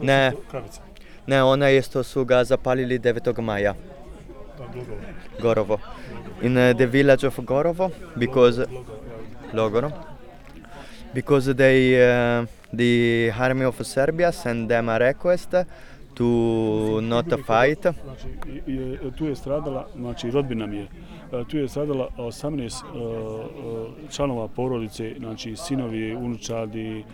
Ne, 0.00 0.32
ne, 1.26 1.42
ona 1.42 1.70
isto 1.70 2.02
su 2.02 2.24
ga 2.24 2.44
zapalili 2.44 2.98
9. 2.98 3.40
maja. 3.40 3.74
Gorovo. 5.40 5.80
In 6.42 6.56
uh, 6.56 6.72
the 6.72 6.86
village 6.86 7.24
of 7.24 7.36
Gorovo 7.36 7.92
because 8.16 8.64
Logoro 9.52 9.92
because 11.12 11.46
they 11.54 12.00
uh, 12.00 12.46
the 12.72 13.32
army 13.36 13.64
of 13.64 13.84
Serbia 13.86 14.32
sent 14.32 14.68
them 14.68 14.88
a 14.88 14.98
request 14.98 15.54
to 16.14 17.00
not 17.00 17.26
fight. 17.46 17.86
Tu 19.16 19.24
je 19.24 19.36
stradala, 19.36 19.88
znači 19.96 20.30
rodbina 20.30 20.66
mi 20.66 20.76
je, 20.76 20.86
tu 21.48 21.56
je 21.56 21.68
stradala 21.68 22.08
18 22.16 22.60
e, 22.60 22.98
e, 24.06 24.12
članova 24.12 24.48
porodice, 24.48 25.14
znači 25.18 25.56
sinovi, 25.56 26.14
unučadi, 26.14 27.04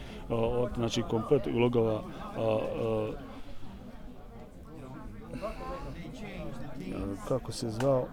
znači 0.76 1.03
komplet 1.03 1.47
ulogova 1.47 2.03
kako 7.29 7.53
se 7.53 7.71
zvao, 7.71 8.07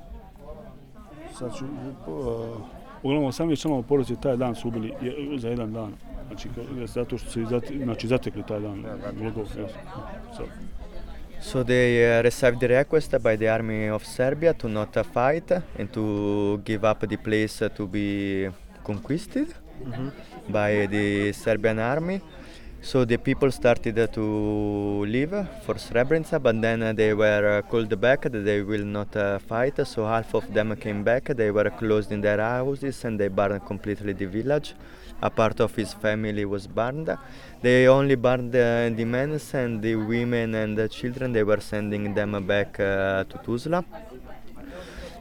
sad 1.39 1.57
ću, 1.57 1.65
uh, 1.65 2.57
uglavnom 3.03 3.31
18 3.31 3.61
članova 3.61 3.83
porodice 3.83 4.15
taj 4.21 4.37
dan 4.37 4.55
su 4.55 4.67
ubili 4.67 4.93
je- 5.01 5.39
za 5.39 5.49
jedan 5.49 5.73
dan. 5.73 5.93
Znači, 6.27 6.49
zato 6.85 7.17
što 7.17 7.29
su 7.29 7.41
ih 7.41 7.47
zate, 7.47 7.79
znači, 7.83 8.07
zatekli 8.07 8.43
taj 8.47 8.59
dan. 8.59 8.85
Ulogov, 9.21 9.45
jesmo. 9.45 9.81
So. 10.37 10.43
So 11.41 11.63
they 11.63 12.17
uh, 12.17 12.23
received 12.23 12.59
the 12.59 12.67
request 12.67 13.11
by 13.11 13.37
the 13.37 13.49
army 13.49 13.91
of 13.91 14.03
Serbia 14.05 14.53
to 14.53 14.67
not 14.67 14.97
uh, 14.97 15.03
fight 15.03 15.51
and 15.79 15.89
to 15.91 16.01
give 16.65 16.91
up 16.91 16.97
the 16.99 17.17
place 17.17 17.65
uh, 17.65 17.71
to 17.71 17.87
be 17.87 18.49
conquered 18.85 19.47
by 20.47 20.87
the 20.87 21.33
Serbian 21.33 21.79
army. 21.79 22.19
So 22.83 23.05
the 23.05 23.17
people 23.17 23.49
started 23.49 23.97
uh, 23.97 24.07
to 24.07 25.05
leave 25.05 25.33
for 25.65 25.75
Srebrenica, 25.75 26.37
but 26.43 26.61
then 26.61 26.83
uh, 26.83 26.91
they 26.91 27.13
were 27.13 27.59
uh, 27.59 27.61
called 27.61 27.99
back 28.01 28.23
that 28.23 28.43
they 28.43 28.61
will 28.61 28.83
not 28.83 29.15
uh, 29.15 29.39
fight. 29.39 29.87
So 29.87 30.05
half 30.05 30.33
of 30.33 30.53
them 30.53 30.75
came 30.75 31.01
back. 31.01 31.23
They 31.23 31.49
were 31.49 31.69
closed 31.69 32.11
in 32.11 32.19
their 32.19 32.39
houses 32.39 33.05
and 33.05 33.17
they 33.17 33.29
burned 33.29 33.65
completely 33.65 34.11
the 34.11 34.25
village. 34.25 34.73
A 35.21 35.29
part 35.29 35.61
of 35.61 35.73
his 35.73 35.93
family 35.93 36.43
was 36.43 36.67
burned. 36.67 37.09
They 37.61 37.87
only 37.87 38.15
burned 38.15 38.53
uh, 38.53 38.89
the 38.89 39.05
men 39.05 39.39
and 39.53 39.81
the 39.81 39.95
women 39.95 40.53
and 40.53 40.77
the 40.77 40.89
children. 40.89 41.31
They 41.31 41.43
were 41.43 41.61
sending 41.61 42.13
them 42.13 42.31
back 42.45 42.81
uh, 42.81 43.23
to 43.23 43.37
Tuzla. 43.45 43.85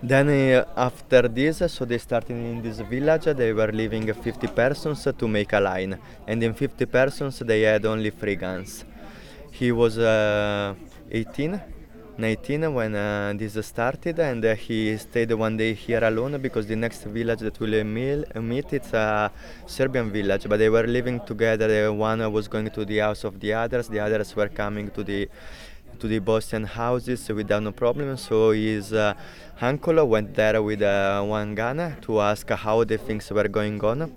Then 0.02 0.28
uh, 0.28 0.64
after 0.76 1.28
this, 1.28 1.62
so 1.68 1.84
they 1.84 1.98
started 1.98 2.32
in 2.32 2.60
this 2.60 2.80
village. 2.80 3.24
They 3.24 3.52
were 3.52 3.70
leaving 3.70 4.12
50 4.12 4.48
persons 4.48 5.06
to 5.16 5.28
make 5.28 5.52
a 5.52 5.60
line, 5.60 5.96
and 6.26 6.42
in 6.42 6.54
50 6.54 6.86
persons 6.86 7.38
they 7.38 7.62
had 7.62 7.86
only 7.86 8.10
three 8.10 8.34
guns. 8.34 8.84
He 9.52 9.70
was 9.70 9.98
uh, 9.98 10.74
18, 11.08 11.60
19 12.18 12.74
when 12.74 12.96
uh, 12.96 13.32
this 13.36 13.64
started, 13.64 14.18
and 14.18 14.44
uh, 14.44 14.56
he 14.56 14.96
stayed 14.96 15.32
one 15.32 15.56
day 15.56 15.72
here 15.72 16.02
alone 16.02 16.36
because 16.40 16.66
the 16.66 16.74
next 16.74 17.04
village 17.04 17.38
that 17.38 17.60
we'll 17.60 17.84
meet 17.84 18.72
it's 18.72 18.92
a 18.92 19.30
Serbian 19.66 20.10
village. 20.10 20.48
But 20.48 20.58
they 20.58 20.68
were 20.68 20.86
living 20.86 21.20
together. 21.24 21.88
Uh, 21.88 21.92
One 21.92 22.32
was 22.32 22.48
going 22.48 22.70
to 22.70 22.84
the 22.84 22.98
house 22.98 23.22
of 23.22 23.38
the 23.38 23.52
others. 23.52 23.86
The 23.86 24.00
others 24.00 24.34
were 24.34 24.48
coming 24.48 24.90
to 24.90 25.04
the 25.04 25.28
to 26.02 26.08
the 26.08 26.18
Bosnian 26.18 26.64
houses 26.64 27.28
without 27.28 27.62
no 27.62 27.70
problem. 27.70 28.16
So 28.16 28.50
his 28.50 28.92
uh, 28.92 29.14
uncle 29.60 30.04
went 30.04 30.34
there 30.34 30.60
with 30.60 30.82
uh, 30.82 31.22
one 31.22 31.54
gunner 31.54 31.96
to 32.02 32.20
ask 32.20 32.50
how 32.50 32.82
the 32.82 32.98
things 32.98 33.30
were 33.30 33.46
going 33.46 33.80
on. 33.84 34.12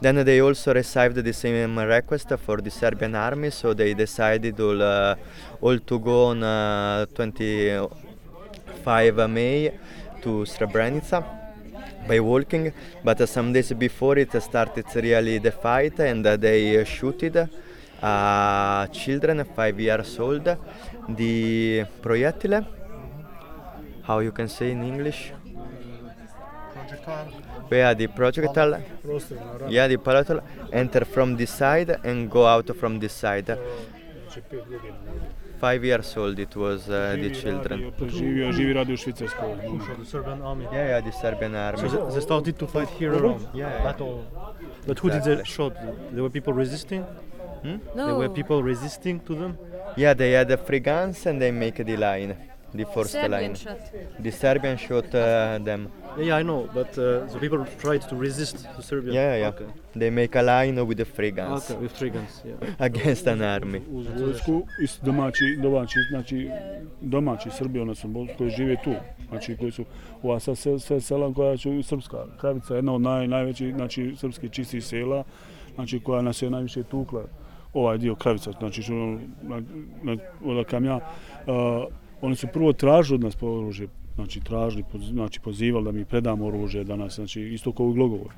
Then 0.00 0.24
they 0.24 0.40
also 0.40 0.74
received 0.74 1.14
the 1.14 1.32
same 1.32 1.78
request 1.78 2.32
for 2.44 2.60
the 2.60 2.70
Serbian 2.70 3.14
army, 3.14 3.50
so 3.50 3.72
they 3.72 3.94
decided 3.94 4.58
all, 4.60 4.82
uh, 4.82 5.14
all 5.60 5.78
to 5.78 5.98
go 6.00 6.24
on 6.26 6.42
uh, 6.42 7.06
25 7.14 9.30
May 9.30 9.78
to 10.22 10.44
Srebrenica 10.44 11.24
by 12.08 12.18
walking. 12.18 12.72
But 13.04 13.20
uh, 13.20 13.26
some 13.26 13.52
days 13.52 13.72
before 13.72 14.18
it 14.18 14.32
started 14.42 14.86
really 14.96 15.38
the 15.38 15.52
fight, 15.52 16.00
and 16.00 16.24
they 16.24 16.84
shooted 16.84 17.48
uh, 18.02 18.86
children 18.88 19.44
five 19.56 19.80
years 19.80 20.18
old. 20.18 20.56
The 21.08 21.86
proiettile, 22.02 22.66
how 24.02 24.18
you 24.18 24.30
can 24.30 24.48
say 24.48 24.70
in 24.70 24.82
English? 24.82 25.32
Where 27.68 27.94
the 27.94 28.06
projectile 28.08 28.82
yeah, 29.68 29.88
the 29.88 29.96
projectile 29.96 30.42
enter 30.72 31.04
from 31.04 31.36
this 31.36 31.50
side 31.50 31.98
and 32.04 32.30
go 32.30 32.46
out 32.46 32.74
from 32.76 32.98
this 32.98 33.12
side. 33.12 33.58
Five 35.60 35.84
years 35.84 36.16
old 36.16 36.38
it 36.38 36.54
was 36.54 36.88
uh, 36.88 37.16
the 37.20 37.30
children. 37.30 37.92
Živio, 38.00 38.52
živi 38.52 38.72
radi 38.72 38.92
u 38.92 38.96
Švicarskoj. 38.96 39.56
The 39.98 40.04
Serbian 40.04 40.42
army. 40.42 40.64
Yeah, 40.64 40.88
yeah, 40.88 41.00
the 41.00 41.12
Serbian 41.12 41.54
army. 41.54 41.88
So 41.88 41.88
they, 41.88 42.14
they 42.14 42.20
started 42.20 42.58
to 42.58 42.66
fight 42.66 42.88
here 42.90 43.12
around. 43.12 43.48
Yeah. 43.54 43.82
Battle. 43.82 44.24
But 44.86 44.98
who 44.98 45.10
did 45.10 45.24
they 45.24 45.44
shot? 45.44 45.74
There 46.12 46.22
were 46.22 46.30
people 46.30 46.52
resisting? 46.52 47.02
Hmm? 47.62 47.78
There 47.96 48.14
were 48.14 48.28
people 48.28 48.62
resisting 48.62 49.20
to 49.20 49.34
them? 49.34 49.58
Yeah, 49.96 50.14
they 50.14 50.32
had 50.32 50.48
the 50.48 50.56
free 50.56 50.80
guns 50.80 51.26
and 51.26 51.40
they 51.40 51.50
make 51.52 51.84
the 51.84 51.96
line, 51.96 52.34
the 52.74 52.84
first 52.94 53.12
Serbian 53.12 53.30
line. 53.30 53.54
shot. 53.54 53.78
The 54.22 54.30
Serbian 54.30 54.76
shot 54.76 55.04
uh, 55.14 55.58
them. 55.64 55.88
Yeah, 56.18 56.24
yeah, 56.24 56.36
I 56.40 56.42
know, 56.42 56.68
but 56.74 56.98
uh, 56.98 57.26
the 57.32 57.38
people 57.40 57.64
tried 57.80 58.02
to 58.08 58.16
resist 58.16 58.66
to 58.76 58.82
Serbia. 58.82 59.12
Yeah, 59.12 59.36
yeah. 59.36 59.48
Okay. 59.48 59.66
They 59.96 60.10
make 60.10 60.34
a 60.36 60.42
line 60.42 60.86
with 60.86 60.96
the 60.98 61.04
free 61.04 61.30
guns 61.30 61.70
Okay, 61.70 61.80
with 61.82 61.92
three 61.98 62.10
guns. 62.10 62.42
Yeah. 62.44 62.74
against 62.78 63.26
an 63.26 63.40
army. 63.42 63.80
Uz 63.92 64.06
vojsku 64.20 64.62
i 64.82 64.86
domaći, 65.02 65.56
domaći, 65.62 65.98
znači 66.10 66.50
domaći 67.00 67.50
Srbi, 67.50 67.80
odnosno 67.80 68.08
Bos- 68.10 68.36
koji 68.38 68.50
žive 68.50 68.76
tu, 68.84 68.94
znači 69.28 69.56
koji 69.56 69.70
su 69.70 69.84
ova 70.22 70.40
sad 70.40 70.58
sve, 70.58 70.78
sve 70.78 71.00
sela 71.00 71.32
koja 71.34 71.56
su 71.56 71.82
srpska, 71.82 72.16
Kravica 72.40 72.74
je 72.74 72.78
jedna 72.78 72.94
od 72.94 73.00
naj, 73.00 73.28
najvećih, 73.28 73.74
znači 73.74 74.14
srpskih 74.18 74.50
čistih 74.50 74.84
sela, 74.84 75.24
znači 75.74 76.00
koja 76.00 76.22
nas 76.22 76.42
je 76.42 76.50
najviše 76.50 76.82
tukla, 76.82 77.22
ovaj 77.80 77.98
dio 77.98 78.14
Kravica, 78.14 78.52
znači 78.58 78.82
što, 78.82 78.94
na, 79.42 79.62
na, 80.02 80.16
odakam 80.44 80.84
ja, 80.84 80.96
uh, 80.96 81.84
oni 82.20 82.36
su 82.36 82.46
prvo 82.52 82.72
tražili 82.72 83.14
od 83.14 83.24
nas 83.24 83.36
po 83.36 83.46
oružje, 83.46 83.88
znači 84.14 84.40
tražili, 84.40 84.84
po, 84.92 84.98
znači 84.98 85.40
pozivali 85.40 85.84
da 85.84 85.92
mi 85.92 86.04
predamo 86.04 86.46
oružje 86.46 86.84
danas, 86.84 87.14
znači 87.14 87.42
isto 87.42 87.72
kao 87.72 87.86
u 87.86 87.92
glogovor. 87.92 88.32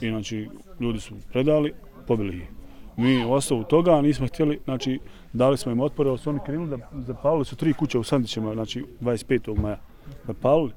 I 0.00 0.08
znači 0.08 0.48
ljudi 0.80 1.00
su 1.00 1.14
predali, 1.32 1.72
pobili 2.06 2.36
ih. 2.36 2.48
Mi 2.96 3.24
u 3.24 3.32
osnovu 3.32 3.64
toga 3.64 4.00
nismo 4.02 4.26
htjeli, 4.26 4.60
znači 4.64 4.98
dali 5.32 5.58
smo 5.58 5.72
im 5.72 5.80
otpore, 5.80 6.08
ali 6.08 6.18
su 6.18 6.30
oni 6.30 6.40
krenuli 6.46 6.70
da 6.70 6.76
zapalili 6.92 7.44
su 7.44 7.56
tri 7.56 7.72
kuće 7.72 7.98
u 7.98 8.04
Sandićima, 8.04 8.54
znači 8.54 8.84
25. 9.00 9.60
maja. 9.60 9.78
Zapalili, 10.26 10.72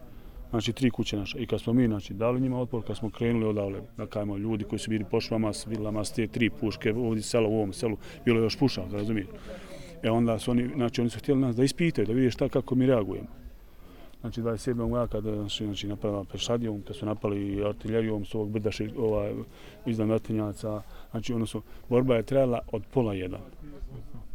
znači 0.50 0.74
tri 0.74 0.90
kuće 0.90 1.18
naše. 1.18 1.38
I 1.40 1.46
kad 1.48 1.62
smo 1.62 1.74
mi, 1.74 1.88
znači, 1.88 2.14
dali 2.14 2.42
njima 2.42 2.60
otpor, 2.60 2.84
kad 2.88 2.98
smo 2.98 3.10
krenuli 3.10 3.46
odavle, 3.46 3.82
da 3.98 4.06
kajmo 4.06 4.38
ljudi 4.38 4.64
koji 4.64 4.80
su 4.80 4.90
bili 4.90 5.06
po 5.12 5.22
švama, 5.22 5.54
s 5.54 5.68
vilama, 5.68 6.06
s 6.06 6.12
te 6.12 6.28
tri 6.28 6.50
puške, 6.50 6.94
ovdje 6.94 7.24
selo, 7.24 7.50
u 7.50 7.56
ovom 7.56 7.74
selu, 7.74 7.98
bilo 8.26 8.40
je 8.40 8.44
još 8.44 8.58
pušaka, 8.58 8.92
razumiješ? 8.92 9.28
E 10.04 10.12
onda 10.12 10.40
su 10.40 10.52
oni, 10.52 10.70
znači 10.76 11.02
oni 11.02 11.10
su 11.10 11.20
htjeli 11.20 11.42
nas 11.42 11.56
da 11.56 11.64
ispitaju, 11.64 12.08
da 12.08 12.14
vide 12.14 12.32
šta 12.32 12.50
kako 12.50 12.76
mi 12.76 12.86
reagujemo. 12.86 13.28
Znači 14.22 14.42
27. 14.42 14.90
maja 14.90 15.08
kada 15.08 15.32
su 15.32 15.38
znači, 15.38 15.66
znači 15.66 15.88
napravili 15.88 16.26
pešadijom, 16.32 16.82
kad 16.82 16.96
su 16.96 17.06
napali 17.06 17.66
artiljerijom 17.66 18.26
s 18.26 18.36
ovog 18.36 18.50
brda 18.50 18.70
ovaj, 18.98 19.34
iznad 19.86 20.08
Martinjaca, 20.08 20.82
znači 21.12 21.34
ono 21.34 21.46
su, 21.46 21.62
borba 21.90 22.16
je 22.16 22.24
trajala 22.24 22.60
od 22.72 22.84
pola 22.94 23.14
jedan, 23.14 23.40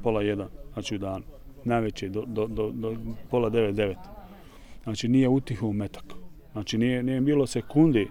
pola 0.03 0.23
jedan, 0.23 0.49
znači 0.73 0.95
u 0.95 0.99
danu, 0.99 1.25
najveće 1.65 2.09
do, 2.09 2.25
do, 2.27 2.47
do, 2.47 2.71
do 2.71 2.97
pola 3.31 3.51
devet, 3.51 3.75
devet. 3.75 3.99
Znači 4.85 5.09
nije 5.09 5.29
utihu 5.29 5.73
metak, 5.73 6.05
znači 6.53 6.79
nije, 6.79 7.03
nije 7.03 7.21
bilo 7.21 7.47
sekunde, 7.47 8.07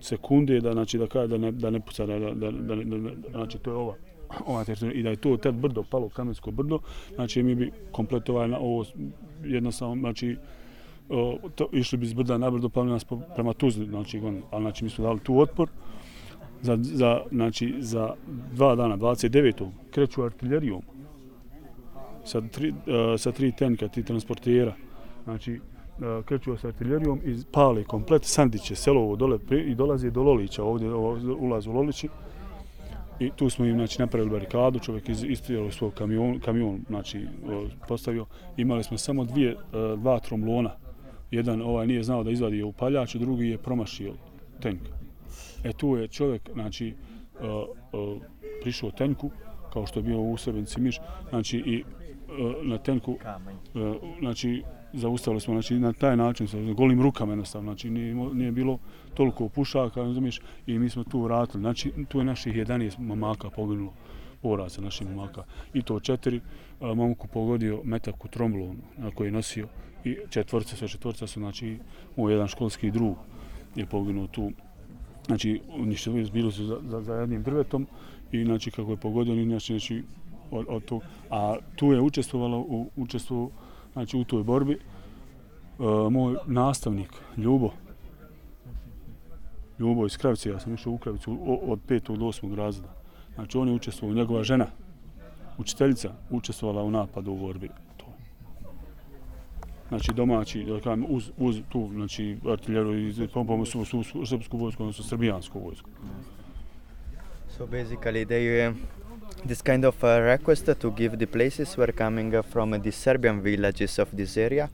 sekunde 0.00 0.60
da 0.60 0.72
znači 0.72 0.98
da 0.98 1.06
kaže 1.06 1.28
da 1.28 1.38
ne 1.38 1.52
da 1.52 1.70
ne 1.70 1.80
puca 1.80 2.06
da 2.06 2.18
da 2.18 2.34
da, 2.34 2.50
da, 2.50 2.74
da, 2.74 2.98
da 2.98 3.30
znači 3.30 3.58
to 3.58 3.70
je 3.70 3.76
ova 3.76 3.94
ova 4.46 4.64
teritorija 4.64 5.00
i 5.00 5.02
da 5.02 5.10
je 5.10 5.16
to 5.16 5.36
tad 5.36 5.54
brdo 5.54 5.82
palo 5.90 6.08
kamensko 6.08 6.50
brdo 6.50 6.78
znači 7.14 7.42
mi 7.42 7.54
bi 7.54 7.72
kompletovali 7.92 8.50
na 8.50 8.58
ovo 8.58 8.84
jednostavno 9.44 9.96
znači 9.96 10.36
o, 11.08 11.38
to, 11.54 11.68
išli 11.72 11.98
bi 11.98 12.06
iz 12.06 12.12
brda 12.12 12.38
na 12.38 12.50
brdo 12.50 12.68
pali 12.68 12.90
nas 12.90 13.04
po, 13.04 13.20
prema 13.34 13.52
Tuzli 13.52 13.86
znači 13.86 14.18
on 14.18 14.42
al 14.50 14.60
znači 14.60 14.84
mi 14.84 14.90
smo 14.90 15.04
dali 15.04 15.20
tu 15.20 15.38
otpor 15.38 15.68
za, 16.62 16.78
za, 16.80 17.20
znači, 17.30 17.74
za 17.78 18.14
dva 18.52 18.74
dana, 18.74 18.96
29. 18.96 19.70
kreću 19.90 20.22
artiljerijom 20.22 20.82
sa 22.24 22.40
tri, 22.40 22.70
uh, 22.70 22.76
sa 23.18 23.32
tri 23.32 23.52
tenka, 23.52 23.88
tri 23.88 24.02
transportera. 24.02 24.74
Znači, 25.24 25.60
kreću 26.24 26.56
sa 26.56 26.68
artiljerijom 26.68 27.20
i 27.24 27.36
pale 27.52 27.84
komplet 27.84 28.24
Sandiće, 28.24 28.74
selo 28.74 29.00
ovo 29.00 29.16
dole 29.16 29.38
pri, 29.38 29.60
i 29.60 29.74
dolaze 29.74 30.10
do 30.10 30.22
Lolića, 30.22 30.64
ovdje 30.64 30.94
ulaz 31.38 31.66
u 31.66 31.72
Lolići. 31.72 32.08
I 33.20 33.30
tu 33.36 33.50
smo 33.50 33.64
im 33.64 33.74
znači, 33.74 34.00
napravili 34.00 34.30
barikadu, 34.30 34.78
čovjek 34.78 35.08
iz, 35.08 35.24
istrijalo 35.24 35.70
svoj 35.70 35.90
kamion, 35.90 36.40
kamion 36.40 36.80
znači, 36.88 37.26
o, 37.52 37.66
postavio. 37.88 38.26
Imali 38.56 38.84
smo 38.84 38.98
samo 38.98 39.24
dvije, 39.24 39.54
uh, 39.54 40.00
dva 40.00 40.20
tromlona. 40.20 40.70
Jedan 41.30 41.62
ovaj 41.62 41.86
nije 41.86 42.02
znao 42.02 42.24
da 42.24 42.30
izvadi 42.30 42.62
upaljač, 42.62 43.14
drugi 43.14 43.48
je 43.48 43.58
promašio 43.58 44.12
tank. 44.60 44.80
E 45.64 45.72
tu 45.72 45.96
je 45.96 46.08
čovjek, 46.08 46.50
znači, 46.52 46.94
prišao 48.62 48.90
tenku, 48.90 49.30
kao 49.72 49.86
što 49.86 49.98
je 49.98 50.02
bio 50.02 50.20
u 50.20 50.36
Srebrenici 50.36 50.80
Miš, 50.80 51.00
znači 51.28 51.58
i 51.58 51.84
na 52.62 52.78
tenku, 52.78 53.16
znači, 54.20 54.62
zaustavili 54.92 55.40
smo, 55.40 55.54
znači, 55.54 55.78
na 55.78 55.92
taj 55.92 56.16
način, 56.16 56.48
sa 56.48 56.58
golim 56.60 57.02
rukama 57.02 57.32
jednostavno, 57.32 57.72
znači, 57.72 57.90
nije, 57.90 58.14
nije 58.14 58.52
bilo 58.52 58.78
toliko 59.14 59.48
pušaka, 59.48 60.02
razumiješ, 60.02 60.40
i 60.66 60.78
mi 60.78 60.88
smo 60.90 61.04
tu 61.04 61.20
vratili, 61.20 61.60
znači, 61.60 61.92
tu 62.08 62.18
je 62.18 62.24
naših 62.24 62.54
11 62.54 62.98
mamaka 62.98 63.50
poginulo, 63.50 63.92
poraza 64.42 64.80
naših 64.80 65.08
mamaka, 65.08 65.44
i 65.74 65.82
to 65.82 66.00
četiri, 66.00 66.40
a, 66.80 66.94
momku 66.94 67.28
pogodio 67.28 67.80
metak 67.84 68.24
u 68.24 68.28
tromblonu, 68.28 68.76
na 68.96 69.10
koji 69.10 69.28
je 69.28 69.32
nosio, 69.32 69.68
i 70.04 70.16
četvorca, 70.30 70.76
sve 70.76 70.88
četvorca 70.88 71.26
su, 71.26 71.40
znači, 71.40 71.78
moj 72.16 72.32
jedan 72.32 72.48
školski 72.48 72.90
drug 72.90 73.16
je 73.74 73.86
poginuo 73.86 74.26
tu, 74.26 74.50
znači 75.26 75.60
ništa 75.78 76.10
bili 76.10 76.52
su 76.52 76.64
za, 76.64 76.78
za, 76.88 77.00
za 77.02 77.14
jednim 77.14 77.42
drvetom 77.42 77.86
i 78.32 78.44
znači 78.44 78.70
kako 78.70 78.90
je 78.90 78.96
pogodio 78.96 79.44
znači, 79.44 79.72
znači 79.72 80.02
od, 80.50 80.66
od 80.68 80.84
tu. 80.84 81.00
a 81.30 81.56
tu 81.76 81.92
je 81.92 82.00
učestvovalo 82.00 82.58
u 82.58 82.90
učestvu 82.96 83.50
znači 83.96 84.16
u 84.16 84.24
toj 84.24 84.42
borbi 84.42 84.78
uh, 85.78 86.12
moj 86.12 86.36
nastavnik 86.46 87.10
Ljubo 87.36 87.70
Ljubo 89.78 90.06
iz 90.06 90.16
Kravice, 90.16 90.50
ja 90.50 90.60
sam 90.60 90.74
išao 90.74 90.92
u 90.92 90.98
Kravicu 90.98 91.38
od 91.66 91.78
5. 91.88 92.16
do 92.16 92.24
8. 92.24 92.54
razreda. 92.54 92.94
Znači 93.34 93.58
on 93.58 93.68
je 93.68 93.74
učestvovao, 93.74 94.16
njegova 94.16 94.42
žena, 94.42 94.66
učiteljica, 95.58 96.12
učestvovala 96.30 96.82
u 96.82 96.90
napadu 96.90 97.32
u 97.32 97.36
borbi. 97.36 97.68
To. 97.96 98.06
Znači 99.88 100.12
domaći, 100.12 100.64
da 100.64 100.80
kažem, 100.80 101.06
uz, 101.08 101.30
uz 101.38 101.60
tu, 101.68 101.90
znači 101.92 102.36
artiljeru 102.48 102.98
i 102.98 103.28
pompom 103.34 103.66
su, 103.66 103.84
su, 103.84 104.02
su, 104.02 104.26
srpsku 104.26 104.58
vojsku, 104.58 104.82
odnosno 104.82 105.04
srbijansku 105.04 105.60
vojsku. 105.60 105.90
So 107.48 107.66
basically, 107.66 108.26
they 108.26 108.70
uh, 108.70 108.76
this 109.46 109.62
kind 109.62 109.84
of 109.84 110.02
uh, 110.02 110.20
request 110.20 110.66
to 110.66 110.90
give 110.90 111.18
the 111.18 111.26
places 111.26 111.76
were 111.76 111.92
coming 111.92 112.42
from 112.42 112.70
the 112.70 112.90
Serbian 112.90 113.40
villages 113.40 113.98
of 113.98 114.08
this 114.12 114.36
area. 114.36 114.68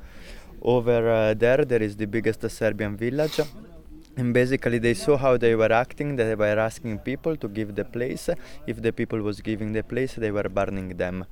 Over 0.61 1.11
uh, 1.11 1.35
there, 1.35 1.65
there 1.65 1.83
is 1.83 1.97
the 1.97 2.07
biggest 2.07 2.49
Serbian 2.51 2.97
village. 2.97 3.41
And 4.17 4.35
basically, 4.35 4.79
they 4.79 4.95
saw 4.95 5.17
how 5.17 5.37
they 5.37 5.55
were 5.55 5.73
acting. 5.73 6.17
They 6.17 6.35
were 6.35 6.59
asking 6.59 6.99
people 6.99 7.37
to 7.37 7.49
give 7.49 7.75
the 7.75 7.85
place. 7.85 8.29
If 8.67 8.83
the 8.83 8.93
people 8.93 9.21
was 9.21 9.41
giving 9.41 9.73
the 9.73 9.83
place, 9.83 10.15
they 10.15 10.31
were 10.31 10.49
burning 10.49 10.97
them. 10.97 11.25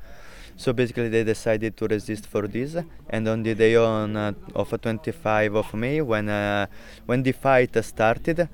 So 0.56 0.72
basically, 0.72 1.08
they 1.08 1.24
decided 1.24 1.76
to 1.76 1.86
resist 1.86 2.26
for 2.26 2.46
this. 2.46 2.76
And 3.08 3.28
on 3.28 3.42
the 3.42 3.54
day 3.54 3.76
on 3.76 4.16
uh, 4.16 4.32
of 4.54 4.78
25 4.80 5.54
of 5.54 5.74
May, 5.74 6.00
when 6.00 6.28
uh, 6.28 6.66
when 7.06 7.22
the 7.22 7.32
fight 7.32 7.82
started, 7.84 8.48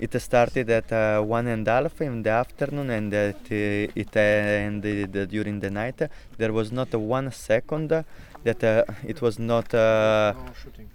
it 0.00 0.20
started 0.20 0.70
at 0.70 0.90
uh, 0.92 1.20
one 1.20 1.46
and 1.46 1.68
a 1.68 1.70
half 1.70 2.00
in 2.00 2.22
the 2.22 2.30
afternoon, 2.30 2.90
and 2.90 3.12
uh, 3.12 3.32
it, 3.50 3.52
uh, 3.52 4.00
it 4.00 4.16
ended 4.16 5.28
during 5.28 5.60
the 5.60 5.70
night. 5.70 6.02
There 6.38 6.52
was 6.52 6.72
not 6.72 6.94
one 6.94 7.30
second 7.30 8.04
that 8.42 8.64
uh, 8.64 8.84
it 9.06 9.20
was 9.20 9.38
not 9.38 9.74
uh, 9.74 10.32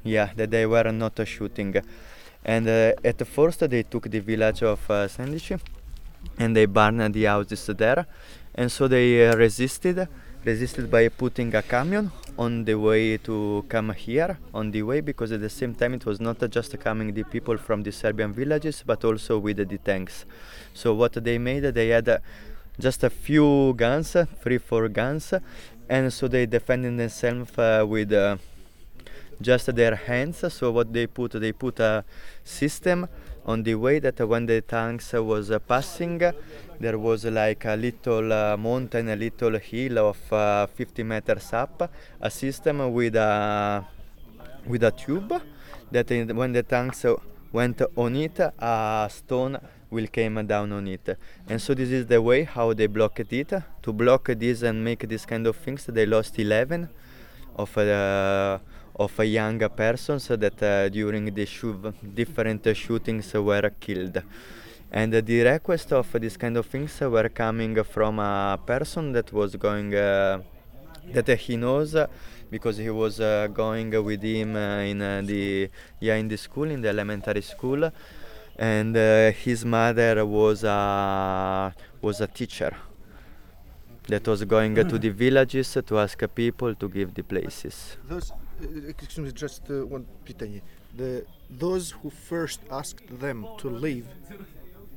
yeah 0.03 0.29
that 0.35 0.49
they 0.49 0.65
were 0.65 0.91
not 0.91 1.19
uh, 1.19 1.25
shooting. 1.25 1.75
And 2.43 2.67
uh, 2.67 2.93
at 3.03 3.25
first 3.27 3.69
they 3.69 3.83
took 3.83 4.09
the 4.09 4.19
village 4.19 4.63
of 4.63 4.79
uh, 4.89 5.07
Sandici 5.07 5.59
and 6.37 6.55
they 6.55 6.65
burned 6.65 7.13
the 7.13 7.23
houses 7.25 7.65
there. 7.77 8.05
And 8.53 8.71
so 8.71 8.87
they 8.87 9.27
uh, 9.27 9.35
resisted 9.35 10.07
resisted 10.45 10.91
by 10.91 11.09
putting 11.09 11.53
a 11.55 11.61
camion 11.61 12.11
on 12.37 12.65
the 12.65 12.75
way 12.75 13.17
to 13.17 13.65
come 13.67 13.91
here 13.93 14.37
on 14.53 14.69
the 14.71 14.83
way 14.83 15.01
because 15.01 15.31
at 15.31 15.41
the 15.41 15.49
same 15.49 15.73
time 15.73 15.93
it 15.95 16.05
was 16.05 16.19
not 16.19 16.37
just 16.51 16.79
coming 16.79 17.13
the 17.13 17.23
people 17.23 17.57
from 17.57 17.81
the 17.81 17.91
Serbian 17.91 18.31
villages 18.31 18.83
but 18.85 19.03
also 19.03 19.39
with 19.39 19.57
the 19.57 19.77
tanks. 19.77 20.25
So 20.73 20.93
what 20.93 21.13
they 21.13 21.37
made 21.39 21.63
they 21.63 21.89
had 21.89 22.07
uh, 22.07 22.19
just 22.79 23.03
a 23.03 23.09
few 23.09 23.73
guns 23.75 24.15
three 24.41 24.59
four 24.59 24.87
guns 24.87 25.33
and 25.89 26.13
so 26.13 26.27
they 26.27 26.45
defended 26.45 26.97
themselves 26.97 27.57
uh, 27.57 27.83
with 27.87 28.13
uh, 28.13 28.37
just 29.41 29.75
their 29.75 29.95
hands. 29.95 30.43
So 30.53 30.71
what 30.71 30.93
they 30.93 31.07
put 31.07 31.31
they 31.33 31.53
put 31.53 31.79
a 31.79 32.05
system 32.43 33.07
on 33.45 33.63
the 33.63 33.75
way 33.75 33.99
that 33.99 34.19
when 34.27 34.45
the 34.45 34.61
tanks 34.61 35.13
was 35.13 35.51
uh, 35.51 35.59
passing 35.59 36.17
there 36.79 36.97
was 36.97 37.25
like 37.25 37.65
a 37.65 37.75
little 37.75 38.33
uh, 38.33 38.57
mountain 38.57 39.09
a 39.09 39.15
little 39.15 39.57
hill 39.57 39.99
of 39.99 40.33
uh, 40.33 40.67
50 40.67 41.03
meters 41.03 41.53
up 41.53 41.91
a 42.21 42.29
system 42.29 42.91
with 42.91 43.15
a 43.15 43.85
with 44.65 44.83
a 44.83 44.91
tube 44.91 45.41
that 45.91 46.09
when 46.09 46.51
the 46.51 46.63
tanks 46.63 47.05
went 47.51 47.81
on 47.95 48.15
it 48.15 48.39
a 48.39 49.07
stone 49.11 49.57
will 49.95 50.07
came 50.07 50.45
down 50.45 50.71
on 50.71 50.87
it. 50.87 51.17
And 51.47 51.61
so 51.61 51.73
this 51.73 51.89
is 51.89 52.05
the 52.07 52.21
way 52.21 52.43
how 52.43 52.73
they 52.73 52.87
blocked 52.87 53.31
it. 53.31 53.53
To 53.83 53.93
block 53.93 54.29
this 54.37 54.61
and 54.61 54.83
make 54.83 55.07
this 55.07 55.25
kind 55.25 55.47
of 55.47 55.55
things 55.55 55.85
they 55.85 56.05
lost 56.05 56.37
11 56.37 56.89
of 57.55 57.77
uh, 57.77 58.59
of 58.97 59.19
a 59.19 59.25
young 59.25 59.59
persons 59.69 60.27
that 60.27 60.63
uh, 60.63 60.89
during 60.89 61.25
the 61.33 61.45
shoo- 61.45 61.93
different 62.13 62.65
shootings 62.75 63.33
were 63.33 63.71
killed. 63.79 64.21
And 64.91 65.11
the 65.13 65.41
request 65.41 65.91
of 65.91 66.11
this 66.13 66.37
kind 66.37 66.55
of 66.57 66.65
things 66.67 67.01
were 67.01 67.29
coming 67.29 67.83
from 67.83 68.19
a 68.19 68.59
person 68.65 69.11
that 69.13 69.33
was 69.33 69.55
going 69.55 69.93
uh, 69.93 70.39
that 71.11 71.27
he 71.39 71.57
knows 71.57 71.95
because 72.49 72.77
he 72.77 72.89
was 72.89 73.19
uh, 73.19 73.47
going 73.53 73.91
with 74.03 74.21
him 74.21 74.55
uh, 74.55 74.79
in 74.79 75.01
uh, 75.01 75.21
the 75.25 75.69
yeah 75.99 76.15
in 76.15 76.27
the 76.27 76.37
school 76.37 76.69
in 76.69 76.81
the 76.81 76.89
elementary 76.89 77.41
school. 77.41 77.91
And 78.57 78.95
uh, 78.95 79.31
his 79.31 79.65
mother 79.65 80.25
was 80.25 80.63
a 80.63 81.73
was 82.01 82.21
a 82.21 82.27
teacher 82.27 82.73
that 84.07 84.25
was 84.27 84.43
going 84.45 84.75
to 84.75 84.97
the 84.97 85.09
villages 85.09 85.77
to 85.85 85.99
ask 85.99 86.23
people 86.33 86.73
to 86.75 86.87
give 86.87 87.13
the 87.13 87.23
places. 87.23 87.97
Those, 88.07 88.31
uh, 88.31 88.35
excuse 88.61 89.19
me, 89.25 89.31
just 89.31 89.69
uh, 89.69 89.85
one 89.85 90.05
pitanje. 90.25 90.61
The 90.97 91.25
those 91.49 91.91
who 91.91 92.09
first 92.09 92.59
asked 92.71 93.07
them 93.19 93.45
to 93.59 93.69
leave 93.69 94.07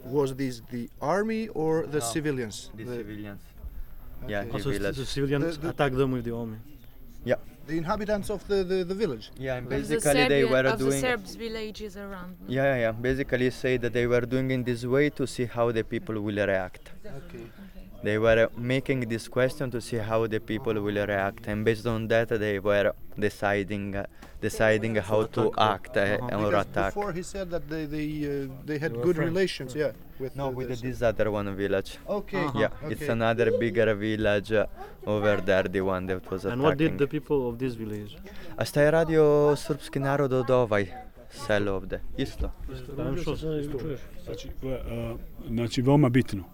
was 0.05 0.35
this 0.35 0.63
the 0.71 0.89
army 1.01 1.49
or 1.49 1.87
the 1.87 2.01
civilians? 2.01 2.71
the 2.75 2.85
civilians 2.87 3.41
yeah 4.27 4.45
the 4.45 4.53
Also, 4.53 4.71
village 4.71 4.97
the 4.97 5.05
civilians 5.07 5.57
The- 5.57 5.63
the- 5.63 5.69
attacked 5.71 5.97
them 5.97 6.13
with 6.13 6.25
the 6.25 6.35
army. 6.35 6.59
Yeah. 7.25 7.37
The 7.67 7.77
inhabitants 7.77 8.31
of 8.31 8.47
the, 8.49 8.65
the, 8.65 8.79
the 8.85 8.95
village. 8.95 9.31
yeah 9.37 9.57
and 9.57 9.67
Of 9.67 9.71
the 9.71 9.77
basically 9.97 10.29
they 10.29 10.45
were 10.45 10.65
of 10.73 10.79
the 10.79 10.85
doing 10.87 11.01
Serbs 11.01 11.35
villages 11.35 11.97
around. 11.97 12.37
yeah 12.47 12.65
yeah 12.71 12.79
yeah 12.85 12.93
basically 12.93 13.51
say 13.51 13.77
that 13.77 13.93
they 13.93 14.07
were 14.07 14.23
doing 14.35 14.51
in 14.51 14.65
this 14.65 14.85
way 14.87 15.11
to 15.11 15.27
see 15.27 15.45
how 15.57 15.71
the 15.73 15.85
people 15.85 16.15
will 16.27 16.41
react 16.53 16.85
Okay. 17.05 17.45
They 18.05 18.19
were 18.19 18.45
uh, 18.45 18.49
making 18.75 19.01
this 19.09 19.29
question 19.29 19.71
to 19.71 19.81
see 19.81 19.97
how 19.99 20.27
the 20.27 20.41
people 20.41 20.75
will 20.75 21.07
react 21.07 21.49
and 21.49 21.65
based 21.65 21.87
on 21.87 22.09
that 22.09 22.29
they 22.29 22.59
were 22.61 22.93
deciding 23.19 23.97
uh, 23.97 24.05
deciding 24.41 24.95
how 25.11 25.25
to 25.37 25.43
act 25.59 25.97
uh, 25.97 26.01
Uh-huh. 26.01 26.39
or 26.39 26.51
Because 26.51 26.67
attack 26.71 26.95
before 26.95 27.13
he 27.13 27.23
said 27.23 27.47
that 27.51 27.63
they 27.69 27.85
they 27.87 28.09
uh, 28.25 28.49
they 28.69 28.79
had 28.79 28.93
were 28.93 29.03
good 29.07 29.17
friends. 29.17 29.31
relations, 29.35 29.71
yeah, 29.75 29.93
with 30.21 30.37
no 30.37 30.47
uh, 30.47 30.51
with 30.59 30.69
the 30.69 30.77
this 30.89 31.03
other 31.03 31.31
one 31.31 31.49
village 31.57 31.91
Okay. 32.07 32.45
Uh-huh. 32.45 32.61
yeah 32.63 32.91
it's 32.93 33.09
another 33.09 33.47
bigger 33.59 33.95
village 33.95 34.53
uh, 34.53 34.67
over 35.15 35.37
there 35.51 35.67
the 35.77 35.81
one 35.81 36.07
that 36.07 36.31
was 36.31 36.45
attacking. 36.45 36.53
And 36.53 36.63
what 36.63 36.77
did 36.79 36.99
the 36.99 37.07
people 37.07 37.49
of 37.51 37.59
this 37.59 37.75
village? 37.75 38.13
a 38.57 38.65
šta 38.65 38.83
je 38.83 38.91
radio 38.91 39.55
srpski 39.57 39.99
narod 40.01 40.33
od 40.33 40.51
ovaj 40.51 40.87
selo 41.31 41.73
ovde 41.73 42.01
isto 42.17 42.51
I'm 42.97 43.25
sure. 43.25 43.97
Znači, 44.25 44.49
gle, 44.63 44.73
a, 44.75 45.17
znači 45.49 45.83
veoma 45.83 46.09
bitno. 46.09 46.45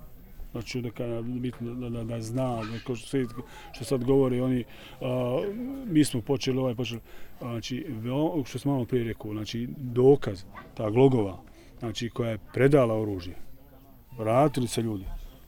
Znači 0.55 0.81
da 0.83 0.91
kada 0.91 1.23
bitno 1.23 1.75
da, 1.75 1.89
da, 1.91 2.05
da 2.05 2.21
zna, 2.21 2.57
da, 2.57 2.79
ko 2.87 2.95
što, 2.97 3.09
sve- 3.09 3.27
što 3.73 3.85
sad 3.85 4.05
govori 4.05 4.41
oni, 4.41 4.65
a, 5.01 5.41
mi 5.87 6.05
smo 6.05 6.21
počeli 6.21 6.59
ovaj 6.59 6.75
počeli, 6.75 7.01
a, 7.41 7.51
znači 7.51 7.87
veoma, 7.89 8.45
što 8.45 8.59
smo 8.59 8.73
malo 8.73 8.85
prije 8.85 9.05
rekao, 9.05 9.33
znači 9.33 9.69
dokaz, 9.77 10.45
ta 10.75 10.91
glogova, 10.91 11.41
znači 11.79 12.11
koja 12.11 12.31
je 12.31 12.39
predala 12.53 13.01
oružje, 13.01 13.35
vratili 14.19 14.69
se 14.69 14.83
ljudi, 14.83 15.05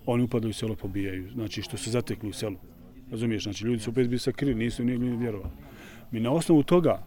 oni 0.06 0.22
upadaju 0.22 0.50
u 0.50 0.54
selo, 0.54 0.74
pobijaju, 0.74 1.30
znači 1.32 1.62
što 1.62 1.76
se 1.76 1.90
zatekli 1.90 2.28
u 2.28 2.32
selu. 2.32 2.56
Razumiješ, 3.10 3.42
znači 3.42 3.64
ljudi 3.64 3.78
su 3.82 3.90
opet 3.90 4.08
bili 4.08 4.18
sakrili, 4.18 4.54
nisu 4.54 4.84
ni 4.84 4.98
ni 4.98 5.16
vjerovali. 5.16 5.52
Mi 6.10 6.20
na 6.20 6.32
osnovu 6.32 6.62
toga, 6.62 7.02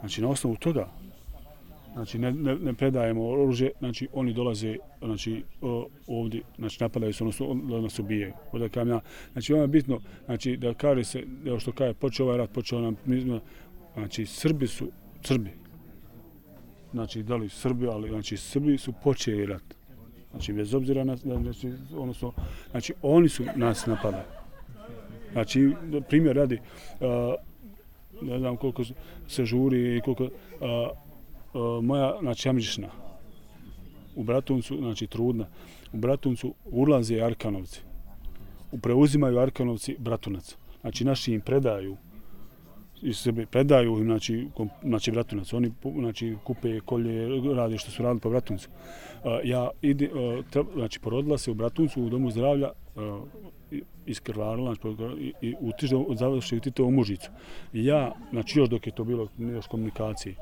znači 0.00 0.22
na 0.22 0.28
osnovu 0.28 0.56
toga, 0.56 0.88
znači 1.94 2.18
ne, 2.18 2.32
ne, 2.32 2.54
ne 2.56 2.74
predajemo 2.74 3.28
oružje, 3.28 3.70
znači 3.78 4.08
oni 4.12 4.32
dolaze 4.32 4.76
znači 5.02 5.42
ovdje, 6.06 6.42
znači 6.58 6.78
napadaju 6.80 7.12
se, 7.12 7.24
odnosno 7.24 7.54
da 7.54 7.80
nas 7.80 7.98
ubijaju. 7.98 8.32
Onda 8.52 8.64
ono 8.64 8.68
kažem 8.68 8.88
ja, 8.88 9.00
znači 9.32 9.52
ono 9.52 9.62
je 9.62 9.68
bitno, 9.68 10.00
znači 10.24 10.56
da 10.56 10.74
kaže 10.74 11.04
se, 11.04 11.24
evo 11.46 11.58
što 11.58 11.72
kaže, 11.72 11.94
počeo 11.94 12.26
ovaj 12.26 12.38
rat, 12.38 12.50
počeo 12.50 12.80
nam, 12.80 12.96
mi 13.06 13.20
smo- 13.20 13.40
znači 13.94 14.26
Srbi 14.26 14.66
su, 14.66 14.90
Srbi, 15.22 15.50
znači 16.92 17.22
da 17.22 17.36
li 17.36 17.48
Srbi, 17.48 17.86
ali 17.86 18.08
znači 18.08 18.36
Srbi 18.36 18.78
su 18.78 18.92
počeli 19.02 19.46
rat. 19.46 19.62
Znači 20.30 20.52
bez 20.52 20.74
obzira 20.74 21.04
na, 21.04 21.16
znači, 21.16 21.72
odnosno, 21.92 22.32
znači 22.70 22.94
oni 23.02 23.28
su 23.28 23.44
nas 23.56 23.86
napadali. 23.86 24.24
Znači, 25.32 25.72
primjer 26.08 26.36
radi, 26.36 26.58
uh, 27.00 27.08
ne 28.22 28.38
znam 28.38 28.56
koliko 28.56 28.82
se 29.28 29.44
žuri 29.44 29.96
i 29.96 30.00
koliko, 30.00 30.24
uh, 30.24 30.30
E, 31.54 31.82
moja, 31.82 32.18
znači, 32.20 32.48
Amđišna, 32.48 32.88
u 34.16 34.22
Bratuncu, 34.22 34.76
znači, 34.76 35.06
trudna, 35.06 35.46
u 35.92 35.96
Bratuncu 35.96 36.54
ulaze 36.64 37.20
Arkanovci, 37.20 37.80
preuzimaju 38.82 39.38
Arkanovci 39.38 39.96
Bratunac. 39.98 40.56
Znači, 40.80 41.04
naši 41.04 41.32
im 41.32 41.40
predaju, 41.40 41.96
iz 43.02 43.16
sebe 43.18 43.46
predaju 43.46 43.98
im, 43.98 44.04
znači, 44.04 44.48
kom, 44.54 44.68
znači, 44.82 45.10
Bratunac. 45.10 45.52
Oni, 45.52 45.72
znači, 45.98 46.36
kupe 46.44 46.80
kolje, 46.80 47.28
rade 47.54 47.78
što 47.78 47.90
su 47.90 48.02
radili 48.02 48.20
po 48.20 48.30
Bratuncu. 48.30 48.68
E, 49.24 49.40
ja 49.44 49.70
ide, 49.82 50.10
treba, 50.50 50.70
znači, 50.74 51.00
porodila 51.00 51.38
se 51.38 51.50
u 51.50 51.54
Bratuncu, 51.54 52.02
u 52.02 52.08
domu 52.10 52.30
zdravlja, 52.30 52.66
e, 52.66 53.00
a, 53.00 53.20
i- 53.70 53.82
iskrvarila, 54.06 54.74
znači, 54.74 55.12
i, 55.20 55.32
i 55.48 55.54
u 56.08 56.14
završi 56.14 56.56
u 56.56 56.60
Titovu 56.60 56.90
mužicu. 56.90 57.30
Ja, 57.72 58.12
znači, 58.30 58.58
još 58.58 58.68
dok 58.68 58.86
je 58.86 58.92
to 58.94 59.04
bilo 59.04 59.28
još 59.38 59.66
komunikacije, 59.66 60.34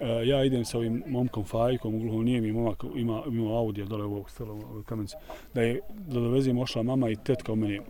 Eh, 0.00 0.26
ja 0.26 0.44
idem 0.44 0.64
sa 0.64 0.78
ovim 0.78 1.02
momkom 1.06 1.44
Fajkom, 1.44 1.94
uglavnom 1.94 2.24
nije 2.24 2.40
mi 2.40 2.52
momak, 2.52 2.84
ima, 2.94 3.22
ima 3.28 3.58
Audi 3.58 3.84
dole 3.84 4.04
u 4.04 4.12
ovog 4.12 4.30
stela, 4.30 4.52
u 4.52 4.82
kamenice, 4.86 5.16
da 5.54 5.62
je, 5.62 5.80
da 6.06 6.20
dovezem 6.20 6.58
ošla 6.58 6.82
mama 6.82 7.10
i 7.10 7.16
tetka 7.16 7.52
u 7.52 7.56
meni, 7.56 7.80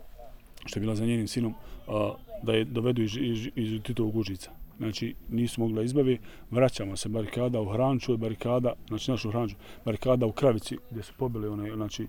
što 0.65 0.79
je 0.79 0.81
bila 0.81 0.95
za 0.95 1.05
njenim 1.05 1.27
sinom, 1.27 1.53
a, 1.87 2.13
da 2.43 2.53
je 2.53 2.63
dovedu 2.65 3.01
iz, 3.01 3.17
iz, 3.17 3.47
iz 3.55 3.81
Titovog 3.83 4.15
Užica. 4.15 4.51
Znači, 4.77 5.15
nisu 5.29 5.61
mogli 5.61 5.75
da 5.75 5.81
izbavi, 5.81 6.17
vraćamo 6.51 6.95
se, 6.95 7.09
barikada 7.09 7.61
u 7.61 7.65
Hranču, 7.65 8.17
barikada, 8.17 8.73
znači 8.87 9.11
našu 9.11 9.31
Hranču, 9.31 9.55
barikada 9.85 10.25
u 10.25 10.31
Kravici, 10.31 10.77
gdje 10.91 11.03
su 11.03 11.13
pobili 11.17 11.47
one, 11.47 11.75
znači, 11.75 12.07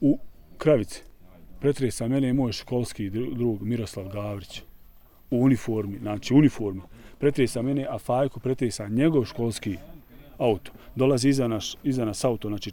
u 0.00 0.18
Kravici. 0.58 1.02
Pretresa 1.60 2.08
mene 2.08 2.28
i 2.28 2.32
moj 2.32 2.52
školski 2.52 3.10
drug 3.10 3.62
Miroslav 3.62 4.08
Gavrić 4.08 4.62
u 5.30 5.44
uniformi, 5.44 5.98
znači 5.98 6.34
uniformi. 6.34 6.80
Pretresa 7.18 7.62
mene, 7.62 7.86
a 7.90 7.98
Fajko 7.98 8.40
pretresa 8.40 8.88
njegov 8.88 9.24
školski 9.24 9.76
auto. 10.38 10.72
Dolazi 10.94 11.28
iza, 11.28 11.48
naš, 11.48 11.74
iza 11.84 12.04
nas 12.04 12.24
auto, 12.24 12.48
znači 12.48 12.72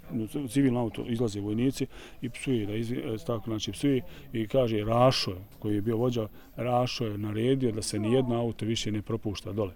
civilno 0.50 0.80
auto, 0.80 1.06
izlaze 1.08 1.39
vojnici 1.39 1.88
i 2.22 2.30
psuje, 2.30 2.66
da 2.66 2.76
izvi, 2.76 2.98
e, 2.98 3.18
tako, 3.28 3.44
znači 3.46 3.72
psuje 3.72 4.02
i 4.34 4.48
kaže 4.48 4.84
Rašo 4.84 5.32
je, 5.32 5.38
koji 5.60 5.76
je 5.76 5.82
bio 5.82 5.98
vođa, 5.98 6.28
Rašo 6.56 7.06
je 7.06 7.18
naredio 7.18 7.72
da 7.72 7.82
se 7.82 8.00
nijedno 8.00 8.36
auto 8.36 8.66
više 8.66 8.92
ne 8.92 9.02
propušta 9.02 9.52
dole. 9.52 9.74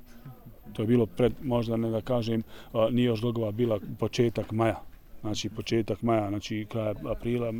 To 0.73 0.81
je 0.81 0.87
bilo 0.87 1.05
pred, 1.05 1.33
možda 1.43 1.77
ne 1.77 1.89
da 1.89 2.01
kažem, 2.01 2.43
a, 2.73 2.89
nije 2.91 3.05
još 3.05 3.21
dogova 3.21 3.51
bila 3.51 3.79
početak 3.99 4.51
maja. 4.51 4.81
Znači 5.21 5.49
početak 5.49 6.01
maja, 6.01 6.29
znači 6.29 6.65
kraj 6.69 6.93
aprila, 7.11 7.53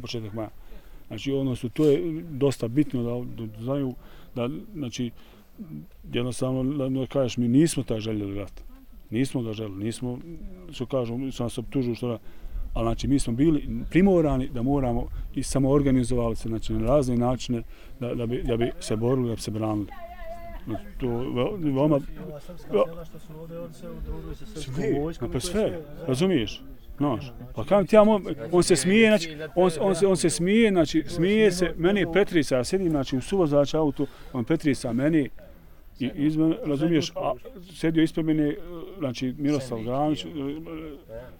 početak 0.00 0.32
maja. 0.32 0.50
Znači 1.06 1.32
ono 1.32 1.56
su, 1.56 1.68
to 1.68 1.84
je 1.84 2.22
dosta 2.30 2.68
bitno 2.68 3.02
da, 3.02 3.44
da 3.46 3.62
znaju 3.62 3.88
da, 3.88 3.94
da, 4.34 4.48
znači, 4.74 5.10
jednostavno 6.12 6.62
da, 6.62 6.88
da 6.88 7.06
kažeš 7.06 7.36
mi 7.36 7.48
nismo 7.48 7.82
taj 7.82 8.00
željeli 8.00 8.38
rat. 8.38 8.62
Nismo 9.10 9.42
ga 9.42 9.52
željeli, 9.52 9.84
nismo, 9.84 10.18
što 10.70 10.86
kažu, 10.86 11.32
su 11.32 11.42
nas 11.42 11.58
optužuju 11.58 11.94
što 11.94 12.08
da, 12.08 12.18
ali 12.74 12.84
znači 12.84 13.08
mi 13.08 13.18
smo 13.18 13.32
bili 13.32 13.68
primorani 13.90 14.48
da 14.48 14.62
moramo 14.62 15.06
i 15.34 15.42
samo 15.42 15.70
organizovali 15.70 16.36
se 16.36 16.48
znači, 16.48 16.72
na 16.72 16.86
razne 16.86 17.16
načine 17.16 17.62
da, 18.00 18.14
da, 18.14 18.26
bi, 18.26 18.42
da 18.42 18.56
bi 18.56 18.70
se 18.80 18.96
borili, 18.96 19.28
da 19.28 19.34
bi 19.34 19.40
se 19.40 19.50
branili. 19.50 19.86
To 21.00 21.08
veoma... 21.58 22.00
Ova 22.24 22.40
srpska 22.40 23.04
što 23.04 23.18
su 23.18 23.32
ovdje, 23.40 23.58
oni 23.58 23.74
se 23.74 23.90
udružuju 23.90 24.34
sa 24.34 24.46
srpskom 24.46 24.74
Sve, 24.74 25.00
vojskom. 25.00 25.32
pa 25.32 25.40
sve, 25.40 25.80
razumiješ? 26.06 26.62
Znaš, 26.98 27.32
pa 27.54 27.64
kam 27.64 27.86
ti 27.86 27.96
ja 27.96 28.04
mo, 28.04 28.20
on 28.52 28.62
se 28.62 28.76
smije, 28.76 29.08
znači, 29.08 29.36
on, 29.56 29.70
on, 29.80 29.94
se, 29.94 30.06
on 30.06 30.16
se 30.16 30.30
smije, 30.30 30.70
znači, 30.70 31.04
smije 31.06 31.52
se, 31.52 31.74
meni 31.76 32.00
je 32.00 32.12
Petrisa, 32.12 32.56
ja 32.56 32.64
sedim, 32.64 32.90
znači, 32.90 33.16
u 33.16 33.20
suvozač 33.20 33.74
auto, 33.74 34.06
on 34.32 34.44
Petrisa 34.44 34.92
meni, 34.92 35.30
i 36.00 36.10
izme, 36.14 36.56
razumiješ, 36.64 37.12
a 37.16 37.32
sedio 37.72 38.02
ispred 38.02 38.26
mene, 38.26 38.56
znači, 38.98 39.34
Miroslav 39.38 39.82
Granić, 39.82 40.26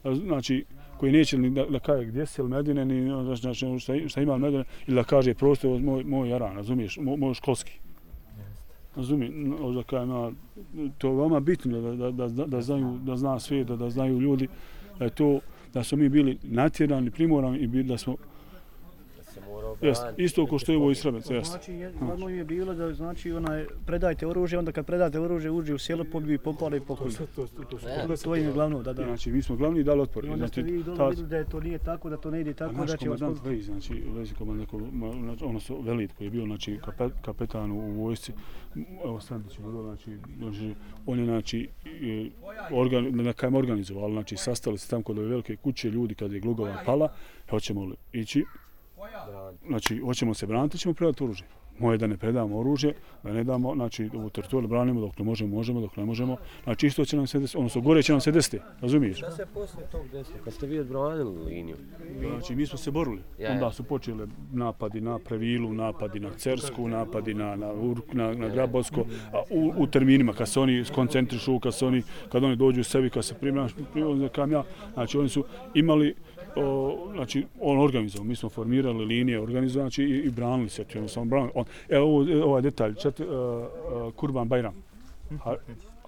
znači, 0.05 0.65
koji 0.97 1.13
neće 1.13 1.39
ni 1.39 1.51
da, 1.51 1.65
da 1.65 1.79
kaže 1.79 2.05
gdje 2.05 2.27
si 2.27 2.41
ili 2.41 2.51
Medine, 2.51 2.85
ni 2.85 3.11
znači, 3.25 3.41
znači, 3.41 3.79
šta, 3.79 4.09
šta 4.09 4.21
ima 4.21 4.39
Medine, 4.39 4.65
ili 4.87 4.95
da 4.95 5.05
kaže 5.05 5.35
prostor 5.35 5.81
moj, 5.81 6.05
moj 6.05 6.29
jaran, 6.29 6.57
razumiješ, 6.57 6.97
moj, 6.97 7.17
moj 7.17 7.35
školski. 7.35 7.79
Razumi, 8.99 9.31
da 9.75 9.83
kažem, 9.83 10.11
ja, 10.11 10.31
to 10.99 11.09
je 11.09 11.15
veoma 11.15 11.41
bitno 11.41 11.81
da, 11.81 12.11
da, 12.11 12.29
da, 12.29 12.47
da, 12.47 12.63
znaju, 12.63 12.99
da 13.03 13.17
zna 13.17 13.39
svijet, 13.41 13.67
da, 13.67 13.77
da 13.77 13.91
znaju 13.91 14.21
ljudi, 14.21 14.49
da 14.99 15.05
je 15.05 15.11
to, 15.11 15.41
da 15.75 15.85
smo 15.85 15.99
mi 15.99 16.09
bili 16.09 16.39
natjerani, 16.43 17.11
primorani 17.11 17.59
i 17.59 17.83
da 17.83 17.99
smo, 17.99 18.17
jest, 19.81 20.03
isto 20.17 20.47
ko 20.47 20.59
što 20.59 20.73
je 20.73 20.79
ovo 20.79 20.91
iz 20.91 20.99
Srebrenice, 20.99 21.35
jest. 21.35 21.51
Znači, 21.51 21.73
je- 21.73 21.93
im 22.21 22.37
je 22.37 22.45
bilo 22.45 22.75
da 22.75 22.95
znači 22.95 23.33
onaj 23.33 23.67
predajte 23.87 24.27
oružje, 24.27 24.59
onda 24.59 24.73
kad 24.73 24.87
predate 24.87 25.21
oružje 25.21 25.51
uđe 25.51 25.75
u 25.75 25.79
selo, 25.79 26.05
pobiju, 26.05 26.39
popale 26.39 26.77
i 26.77 26.81
pokoli. 26.81 27.13
To, 27.13 27.27
to, 27.27 27.47
to, 27.47 27.65
to, 27.65 27.79
su 28.17 28.25
To 28.25 28.37
im 28.37 28.45
je 28.45 28.53
glavno, 28.53 28.83
da, 28.83 28.93
da. 28.93 29.05
Znači, 29.05 29.33
mi 29.33 29.43
smo 29.43 29.57
glavni 29.57 29.83
dali 29.83 30.01
otpor. 30.01 30.25
I 30.25 30.29
onda 30.29 30.49
ste 30.49 30.61
Znači, 30.61 30.73
vi 30.73 30.83
dole 30.83 30.97
ta- 30.97 31.09
vidjeli 31.09 31.29
da 31.29 31.37
je 31.37 31.45
to 31.45 31.61
nije 31.61 31.79
tako, 31.79 32.11
da 32.11 32.17
to 32.17 32.31
ne 32.31 32.41
ide 32.41 32.51
A 32.51 32.55
tako, 32.55 32.73
naš 32.73 32.91
da 32.91 32.97
će 32.97 33.09
vas... 33.09 33.19
komandant 33.21 33.47
Vejz, 33.47 33.65
znači 33.65 34.03
Vejz 34.09 34.33
komandant, 34.33 34.71
ko- 34.71 34.79
ma- 34.79 35.23
znači, 35.23 35.45
odnosno 35.45 35.81
Velit 35.81 36.13
koji 36.13 36.27
je 36.27 36.31
bio 36.31 36.45
znači 36.45 36.79
kapet, 36.85 37.13
kapetan 37.23 37.71
u 37.71 38.03
vojsci, 38.03 38.33
evo 39.05 39.21
Sandić 39.21 39.59
je 39.59 39.65
bilo, 39.65 39.83
znači, 39.83 40.11
znači 40.39 40.75
on 41.07 41.19
je 41.19 41.25
znači 41.25 41.69
i, 42.01 42.31
organ, 42.71 43.17
na 43.17 43.33
kajem 43.33 43.55
organizovali, 43.55 44.13
znači 44.13 44.37
sastali 44.37 44.79
se 44.79 44.89
tamo 44.91 45.03
kod 45.03 45.19
ove 45.19 45.27
velike 45.29 45.57
kuće 45.57 45.91
ljudi 45.91 46.15
kad 46.15 46.33
je 46.33 46.41
Glugova 46.41 46.77
pala, 46.87 47.09
hoćemo 47.51 47.85
li 47.85 47.95
ići, 48.13 48.45
znači 49.67 49.99
hoćemo 49.99 50.35
se 50.35 50.47
braniti, 50.47 50.79
ćemo 50.79 50.95
predati 50.95 51.25
oružje. 51.25 51.47
Moje 51.79 51.95
je 51.95 51.99
da 51.99 52.07
ne 52.07 52.17
predamo 52.17 52.59
oružje, 52.59 52.95
da 53.23 53.33
ne 53.33 53.45
damo, 53.45 53.75
znači 53.75 54.11
u 54.15 54.31
teritoriju 54.31 54.69
branimo 54.69 55.01
dok 55.01 55.19
ne 55.19 55.25
možemo, 55.25 55.57
možemo, 55.57 55.81
dok 55.81 55.97
ne 55.97 56.05
možemo. 56.05 56.37
Znači 56.65 56.87
isto 56.87 57.05
će 57.05 57.17
nam 57.17 57.27
se 57.27 57.39
desiti, 57.39 57.59
odnosno 57.59 57.81
gore 57.81 58.03
će 58.03 58.13
nam 58.13 58.21
se 58.21 58.33
desiti, 58.33 58.59
razumiješ? 58.81 59.19
Šta 59.19 59.31
se 59.31 59.47
poslije 59.55 59.87
tog 59.87 60.09
desilo? 60.13 60.39
Kad 60.45 60.53
ste 60.55 60.67
vi 60.67 60.79
odbranili 60.79 61.45
liniju? 61.45 61.77
Znači, 62.31 62.55
mi 62.55 62.67
smo 62.67 62.79
se 62.79 62.91
borili. 62.91 63.23
Ja, 63.39 63.53
Onda 63.53 63.65
ja. 63.65 63.73
su 63.73 63.83
počeli 63.83 64.29
napadi 64.53 65.01
na 65.01 65.19
Previlu, 65.19 65.73
napadi 65.73 66.21
na 66.21 66.31
Cersku, 66.31 66.89
napadi 66.89 67.35
na, 67.35 67.57
na, 67.57 67.73
Urk, 67.73 68.13
na, 68.13 68.35
na 68.35 68.49
Grabosko, 68.49 69.05
a 69.33 69.43
u, 69.51 69.73
u 69.77 69.87
terminima, 69.87 70.33
kad 70.33 70.49
se 70.49 70.61
oni 70.61 70.85
skoncentrišu, 70.85 71.59
kad, 71.59 71.75
se 71.75 71.87
oni, 71.87 72.03
kad 72.29 72.45
oni 72.45 72.57
dođu 72.57 72.81
u 72.81 72.85
sebi, 72.85 73.11
kad 73.11 73.25
se 73.25 73.35
kam 74.33 74.53
ja, 74.53 74.65
znači 74.95 75.19
oni 75.19 75.29
su 75.29 75.45
imali 75.75 76.15
o, 76.57 76.97
znači 77.13 77.47
on 77.61 77.79
organizovao, 77.79 78.25
mi 78.25 78.37
smo 78.37 78.49
formirali 78.49 79.05
linije, 79.05 79.41
organizovali 79.41 79.91
znači, 79.91 80.05
i, 80.05 80.17
i 80.19 80.31
branili 80.31 80.69
se, 80.69 80.85
znači, 80.93 81.09
samo 81.09 81.27
branili. 81.27 81.53
On, 81.55 81.65
evo 81.89 82.07
ovo, 82.07 82.45
ovaj 82.45 82.63
detalj, 82.63 82.95
čet, 82.95 83.21
uh, 83.21 83.27
uh, 83.27 84.15
Kurban 84.15 84.49
Bajram, 84.49 84.75
ha, 85.45 85.55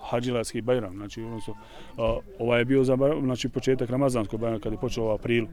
Hadžilatski 0.01 0.61
Bajram, 0.61 0.97
znači 0.97 1.23
odnosno, 1.23 1.55
su, 1.55 1.61
uh, 2.03 2.23
ovaj 2.39 2.61
je 2.61 2.65
bio 2.65 2.85
za 2.85 2.97
Bajram, 2.97 3.25
znači 3.25 3.49
početak 3.49 3.91
Ramazanskog 3.91 4.41
Bajrama 4.41 4.61
kada 4.61 4.75
je 4.75 4.81
počeo 4.81 5.05
u 5.05 5.11
aprilu, 5.11 5.49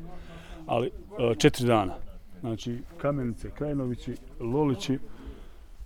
ali 0.65 0.88
uh, 0.88 1.38
četiri 1.38 1.67
dana, 1.67 1.95
znači 2.39 2.78
Kamenice, 2.97 3.50
Krajnovići, 3.50 4.15
Lolići 4.39 5.00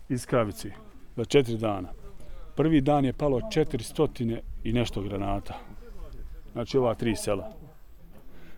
iz 0.10 0.28
za 1.16 1.26
četiri 1.26 1.58
dana. 1.58 1.90
Prvi 2.56 2.82
dan 2.82 3.06
je 3.06 3.14
palo 3.14 3.40
400 3.40 4.40
i 4.64 4.74
nešto 4.74 5.02
granata, 5.02 5.60
znači 6.54 6.78
ova 6.78 6.96
tri 6.96 7.16
sela. 7.16 7.61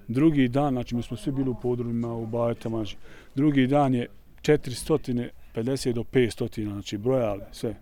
Drugi 0.08 0.48
dan, 0.48 0.74
znači 0.74 0.96
mi 0.96 1.02
smo 1.02 1.18
svi 1.18 1.32
bili 1.32 1.50
u 1.50 1.56
podrumima, 1.62 2.14
u 2.14 2.26
bajetama, 2.26 2.78
znači, 2.78 2.98
drugi 3.36 3.68
dan 3.68 3.94
je 3.96 4.08
450 4.42 5.94
do 5.94 6.04
500, 6.04 6.64
znači 6.64 6.98
brojali 6.98 7.42
sve. 7.52 7.76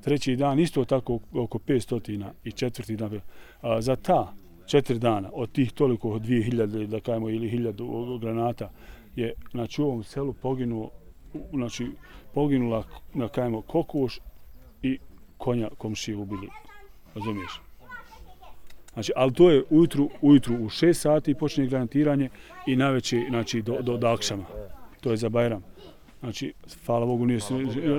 Treći 0.00 0.36
dan 0.36 0.58
isto 0.58 0.84
tako 0.84 1.18
oko 1.32 1.58
500 1.58 2.30
i 2.44 2.52
četvrti 2.52 2.96
dan. 2.96 3.20
A, 3.60 3.80
za 3.80 3.96
ta 3.96 4.34
četiri 4.66 4.98
dana, 4.98 5.30
od 5.32 5.52
tih 5.52 5.72
toliko, 5.72 6.10
od 6.10 6.22
2000, 6.22 6.86
da 6.86 7.00
kajemo, 7.00 7.30
ili 7.30 7.50
1000 7.50 8.20
granata, 8.20 8.70
je 9.16 9.32
znači, 9.50 9.82
u 9.82 9.84
ovom 9.84 10.04
selu 10.04 10.32
poginuo, 10.32 10.90
znači, 11.52 11.86
poginula, 12.34 12.84
na 13.14 13.28
kajemo, 13.28 13.62
kokoš 13.62 14.20
i 14.82 14.98
konja 15.38 15.68
komšije 15.78 16.16
ubili. 16.16 16.48
Razumiješ? 17.14 17.65
Znači, 18.96 19.12
ali 19.16 19.32
to 19.32 19.50
je 19.50 19.64
ujutru, 19.70 20.10
ujutru 20.20 20.54
u 20.54 20.68
6 20.68 20.92
sati 20.92 21.34
počinje 21.34 21.66
granatiranje 21.66 22.28
i 22.66 22.76
najveće, 22.76 23.22
znači, 23.28 23.62
do, 23.62 23.82
do, 23.82 23.96
do 23.96 24.06
akšama. 24.06 24.44
To 25.00 25.10
je 25.10 25.16
za 25.16 25.28
Bajram. 25.28 25.62
Znači, 26.20 26.52
hvala 26.86 27.06
Bogu, 27.06 27.26
nije, 27.26 27.40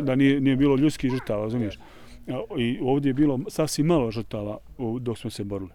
da 0.02 0.16
nije, 0.16 0.42
nije 0.42 0.56
bilo 0.56 0.76
ljudskih 0.76 1.12
žrtava, 1.12 1.44
razumiješ? 1.44 1.80
I 2.58 2.80
ovdje 2.82 3.10
je 3.10 3.14
bilo 3.14 3.40
sasvim 3.48 3.86
malo 3.86 4.12
žrtava 4.12 4.58
dok 5.00 5.18
smo 5.18 5.30
se 5.30 5.44
borili. 5.44 5.70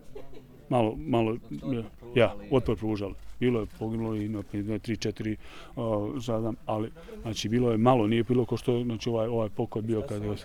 Malo, 0.69 0.95
malo, 0.97 1.37
ja, 2.15 2.35
otpor 2.51 2.77
pružali. 2.77 3.15
Bilo 3.41 3.61
je 3.61 3.67
poginulo 3.79 4.17
i 4.17 4.29
na 4.29 4.43
3-4 4.43 5.37
žadam, 6.21 6.57
ali 6.67 6.91
znači 7.23 7.49
bilo 7.49 7.71
je 7.71 7.79
malo, 7.79 8.07
nije 8.07 8.23
bilo 8.23 8.45
ko 8.45 8.57
što 8.57 8.83
znači 8.83 9.09
ovaj 9.09 9.29
ovaj 9.29 9.49
pokoj 9.49 9.83
bio 9.83 10.03
kada 10.09 10.25
je 10.25 10.37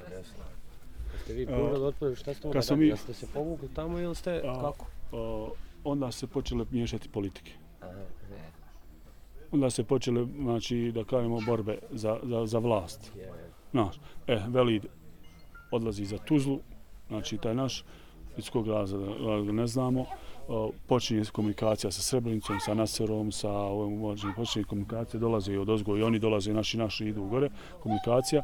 ste 1.28 1.34
vi 1.36 1.46
pružali 1.48 1.84
otpor, 1.84 2.16
šta 2.16 2.34
ste 2.34 2.48
onda 2.48 2.60
radili? 2.62 2.80
mi- 2.80 2.88
Jeste 2.88 3.14
se 3.14 3.28
povukli 3.28 3.68
tamo 3.70 4.00
ili 4.00 4.16
ste, 4.16 4.42
A, 4.46 4.62
kako? 4.62 4.86
o, 5.12 5.52
onda 5.84 6.12
se 6.12 6.28
počele 6.28 6.66
miješati 6.72 7.10
politike. 7.10 7.52
Aha, 7.82 7.92
ne, 8.30 8.52
Onda 9.52 9.70
se 9.70 9.84
počele, 9.84 10.26
znači, 10.36 10.92
da 10.92 11.04
kažemo, 11.04 11.40
borbe 11.42 11.78
za, 11.92 12.20
za, 12.24 12.46
za 12.46 12.60
vlast. 12.60 13.12
je, 13.16 13.32
Znaš, 13.72 13.96
e, 14.28 14.40
Velid 14.48 14.86
odlazi 15.72 16.06
za 16.06 16.18
Tuzlu, 16.18 16.60
znači 17.08 17.38
taj 17.38 17.56
naš, 17.56 17.84
iz 18.38 18.50
kog 18.50 18.68
razloga 18.68 19.52
ne 19.52 19.68
znamo, 19.68 20.06
počinje 20.88 21.24
komunikacija 21.32 21.92
sa 21.92 22.02
Srebrenicom, 22.02 22.60
sa 22.60 22.74
Naserom, 22.74 23.32
sa 23.32 23.52
ovim 23.52 23.94
uvođenjem, 23.94 24.36
počinje 24.36 24.66
komunikacija, 24.66 25.20
dolaze 25.20 25.54
i 25.54 25.58
od 25.58 25.70
ozgo 25.70 25.98
i 25.98 26.04
oni 26.04 26.20
dolaze, 26.20 26.54
naši, 26.54 26.78
naši 26.78 27.06
idu 27.06 27.24
u 27.24 27.30
gore, 27.30 27.50
komunikacija, 27.84 28.42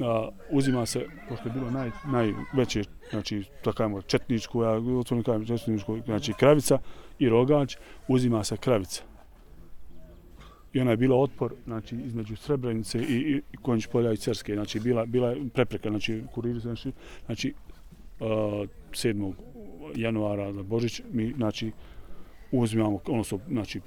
a, 0.00 0.28
uzima 0.50 0.86
se, 0.86 1.06
pošto 1.28 1.48
je 1.48 1.52
bilo 1.52 1.70
naj, 1.70 1.90
najveće, 2.04 2.84
znači, 3.10 3.44
da 3.64 3.72
kajemo, 3.72 4.02
četničku, 4.02 4.62
ja 4.62 4.70
otvoreno 4.70 5.22
kažem 5.22 5.46
četničku, 5.46 5.98
znači 6.04 6.32
Kravica 6.32 6.78
i 7.18 7.28
Rogač, 7.28 7.76
uzima 8.08 8.44
se 8.44 8.56
Kravica 8.56 9.02
i 10.72 10.80
ona 10.80 10.90
je 10.90 10.96
bila 10.96 11.16
otpor 11.16 11.54
znači 11.64 11.96
između 11.96 12.36
Srebrenice 12.36 12.98
i, 12.98 13.42
i, 13.52 13.56
Konjić 13.62 13.86
polja 13.86 14.12
i 14.12 14.16
Cerske 14.16 14.54
znači 14.54 14.80
bila 14.80 15.04
bila 15.06 15.34
prepreka 15.54 15.88
znači 15.88 16.22
kuriri 16.34 16.60
znači 16.60 16.92
znači 17.26 17.54
uh, 18.20 18.26
7 18.90 19.32
januara 19.94 20.52
za 20.52 20.62
Božić 20.62 21.02
mi 21.12 21.32
znači 21.36 21.72
uzimamo 22.52 23.00
ono 23.06 23.24
su 23.24 23.40
znači 23.48 23.80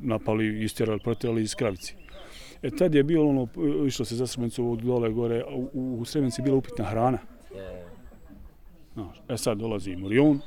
napali 0.00 0.64
istjerali 0.64 1.00
protirali 1.04 1.42
iz 1.42 1.54
Kravici 1.54 1.94
E 2.62 2.70
tad 2.70 2.94
je 2.94 3.02
bilo 3.02 3.28
ono, 3.28 3.48
išlo 3.86 4.04
se 4.04 4.16
za 4.16 4.26
Srebrenicu 4.26 4.76
dole 4.82 5.10
gore, 5.10 5.44
u, 5.72 5.98
u 6.00 6.04
Srebrenici 6.04 6.40
je 6.40 6.44
bila 6.44 6.56
upitna 6.56 6.84
hrana. 6.84 7.18
je, 7.54 7.86
Znaš, 8.94 9.22
e 9.28 9.36
sad 9.36 9.58
dolazi 9.58 9.96
Morion 9.96 10.40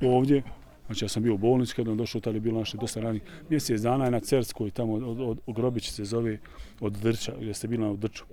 ovdje, 0.00 0.42
znači 0.86 1.04
ja 1.04 1.08
sam 1.08 1.22
bio 1.22 1.34
u 1.34 1.38
bolnici 1.38 1.74
kada 1.74 1.90
on 1.90 1.96
došao, 1.96 2.20
tada 2.20 2.36
je 2.36 2.40
bilo 2.40 2.58
naše 2.58 2.76
dosta 2.76 3.00
rani. 3.00 3.20
Mjesec 3.48 3.80
dana 3.80 4.04
je 4.04 4.10
na 4.10 4.20
Cerskoj, 4.20 4.70
tamo 4.70 4.92
od, 4.92 5.20
od, 5.20 5.38
od 5.46 5.54
Grobić 5.54 5.90
se 5.90 6.04
zove, 6.04 6.38
od 6.80 6.92
Drča, 6.92 7.32
gdje 7.40 7.54
ste 7.54 7.68
bili 7.68 7.84
na 7.84 7.94
Drču. 7.94 8.24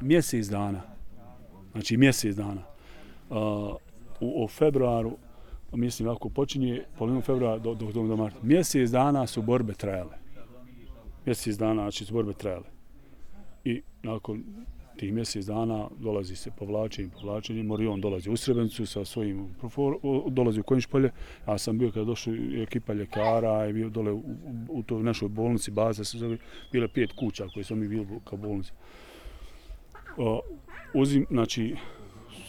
Mjesec 0.00 0.46
dana, 0.46 0.82
znači 1.72 1.96
mjesec 1.96 2.36
dana. 2.36 2.62
Uh, 3.30 3.36
u, 4.20 4.44
u 4.44 4.48
februaru, 4.48 5.16
pa 5.70 5.76
mislim 5.76 6.08
ako 6.08 6.28
počinje 6.28 6.84
polovinu 6.98 7.20
februara 7.20 7.58
do, 7.58 7.74
do, 7.74 7.92
do, 7.92 8.02
do 8.02 8.16
marta, 8.16 8.38
mjesec 8.42 8.90
dana 8.90 9.26
su 9.26 9.42
borbe 9.42 9.72
trajale. 9.72 10.18
Mjesec 11.26 11.56
dana, 11.56 11.82
znači 11.82 12.04
su 12.04 12.14
borbe 12.14 12.32
trajale. 12.32 12.64
I 13.64 13.82
nakon 14.02 14.44
tih 14.98 15.12
mjesec 15.12 15.46
dana 15.46 15.88
dolazi 15.98 16.36
se 16.36 16.50
povlačenje, 16.50 17.10
povlačenje, 17.20 17.62
Morion 17.62 18.00
dolazi 18.00 18.30
u 18.30 18.36
Srebrenicu 18.36 18.86
sa 18.86 19.04
svojim, 19.04 19.46
profor- 19.62 20.30
dolazi 20.30 20.60
u 20.60 20.62
Konjišpolje, 20.62 21.10
ja 21.48 21.58
sam 21.58 21.78
bio 21.78 21.90
kada 21.90 22.04
došla 22.04 22.32
ekipa 22.62 22.92
ljekara, 22.92 23.64
je 23.64 23.72
bio 23.72 23.88
dole 23.88 24.12
u, 24.12 24.22
u, 24.68 24.82
toj 24.82 25.02
našoj 25.02 25.28
bolnici, 25.28 25.70
baza 25.70 26.04
se 26.04 26.18
zove, 26.18 26.38
bile 26.72 26.88
pet 26.88 27.12
kuća 27.12 27.48
koje 27.54 27.64
smo 27.64 27.76
mi 27.76 27.88
bili 27.88 28.06
kao 28.24 28.38
bolnice. 28.38 28.72
O, 30.16 30.40
uzim, 30.94 31.26
znači, 31.30 31.76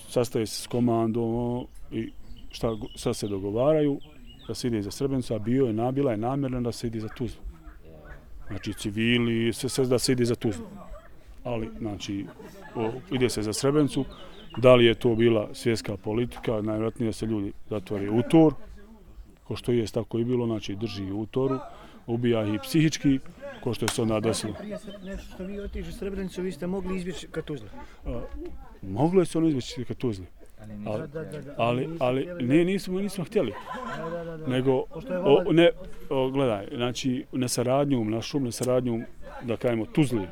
sastaje 0.10 0.46
se 0.46 0.64
s 0.64 0.68
komandom 0.68 1.66
i 1.92 2.12
šta 2.52 2.68
go- 2.68 2.88
sad 2.96 3.16
se 3.16 3.28
dogovaraju 3.28 4.00
da 4.48 4.54
se 4.56 4.68
ide 4.68 4.82
za 4.82 4.92
Srebrenicu, 4.92 5.34
a 5.34 5.40
bio 5.40 5.66
je, 5.66 5.74
nabila 5.74 6.12
je 6.12 6.18
namjerno 6.18 6.62
da 6.62 6.72
se 6.72 6.88
ide 6.88 7.00
za 7.00 7.08
Tuzlu. 7.08 7.42
Znači 8.48 8.74
civili, 8.74 9.54
sve, 9.54 9.70
sve 9.70 9.86
da 9.86 10.00
se 10.00 10.12
ide 10.12 10.26
za 10.26 10.36
Tuzlu. 10.36 10.66
Ali, 11.44 11.70
znači, 11.80 12.26
o, 12.76 12.92
ide 13.12 13.30
se 13.30 13.42
za 13.44 13.54
Srebrenicu. 13.54 14.06
Da 14.58 14.76
li 14.76 14.86
je 14.86 14.96
to 14.96 15.16
bila 15.16 15.50
svjetska 15.54 15.98
politika, 15.98 16.62
najvjerojatnije 16.62 17.10
da 17.10 17.14
se 17.14 17.26
ljudi 17.26 17.54
zatvori 17.70 18.10
u 18.10 18.22
tor, 18.30 18.54
ko 19.44 19.56
što 19.56 19.72
je 19.72 19.86
tako 19.88 20.20
i 20.20 20.24
bilo, 20.24 20.46
znači 20.46 20.76
drži 20.76 21.12
u 21.12 21.26
toru, 21.26 21.60
ubija 22.10 22.46
ih 22.46 22.54
i 22.54 22.60
psihički, 22.60 23.20
ko 23.64 23.74
što 23.74 23.86
je 23.86 23.90
se 23.90 24.02
onda 24.02 24.20
desilo. 24.20 24.54
Prije 24.54 24.78
se 24.78 24.92
nešto 25.04 25.34
što 25.36 25.44
vi 25.44 25.60
otišli 25.60 25.90
u 25.90 25.94
Srebrenicu, 25.94 26.42
vi 26.42 26.52
ste 26.52 26.68
mogli 26.68 26.98
izbjeći 26.98 27.28
ka 27.28 27.42
Tuzli. 27.42 27.70
A, 28.06 28.22
moglo 28.82 29.22
je 29.22 29.26
se 29.26 29.38
ono 29.38 29.48
izveći 29.48 29.86
ka 29.86 29.94
Tuzli, 29.94 30.26
ali, 30.86 31.08
Da, 31.08 31.24
da, 31.24 31.42
da. 31.42 31.54
ali, 31.58 31.90
ali 32.00 32.28
ne, 32.40 32.66
nismo, 32.66 33.00
nismo 33.00 33.24
htjeli. 33.24 33.54
Da, 33.98 34.10
da, 34.10 34.24
da, 34.24 34.38
da. 34.38 34.48
nego 34.48 34.84
o, 35.24 35.54
ne, 35.54 35.70
o, 36.10 36.30
gledaj, 36.30 36.68
znači 36.76 37.26
nesaradnjom 37.32 38.12
našom, 38.12 38.44
nesaradnjom, 38.44 39.04
da 39.44 39.58
kažemo, 39.58 39.86
Tuzli, 39.86 40.28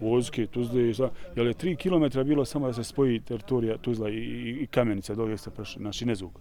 vojske, 0.00 0.46
Tuzli, 0.46 0.94
šta, 0.94 1.10
jer 1.36 1.46
je 1.46 1.54
3 1.54 1.76
km 1.76 2.28
bilo 2.28 2.44
samo 2.44 2.66
da 2.66 2.72
se 2.72 2.84
spoji 2.84 3.20
teritorija 3.20 3.76
Tuzla 3.78 4.10
i, 4.10 4.14
i, 4.14 4.50
i 4.62 4.66
Kamenica, 4.66 5.14
dok 5.14 5.40
ste 5.40 5.50
prešli, 5.50 5.80
znači 5.82 6.06
Nezug. 6.06 6.40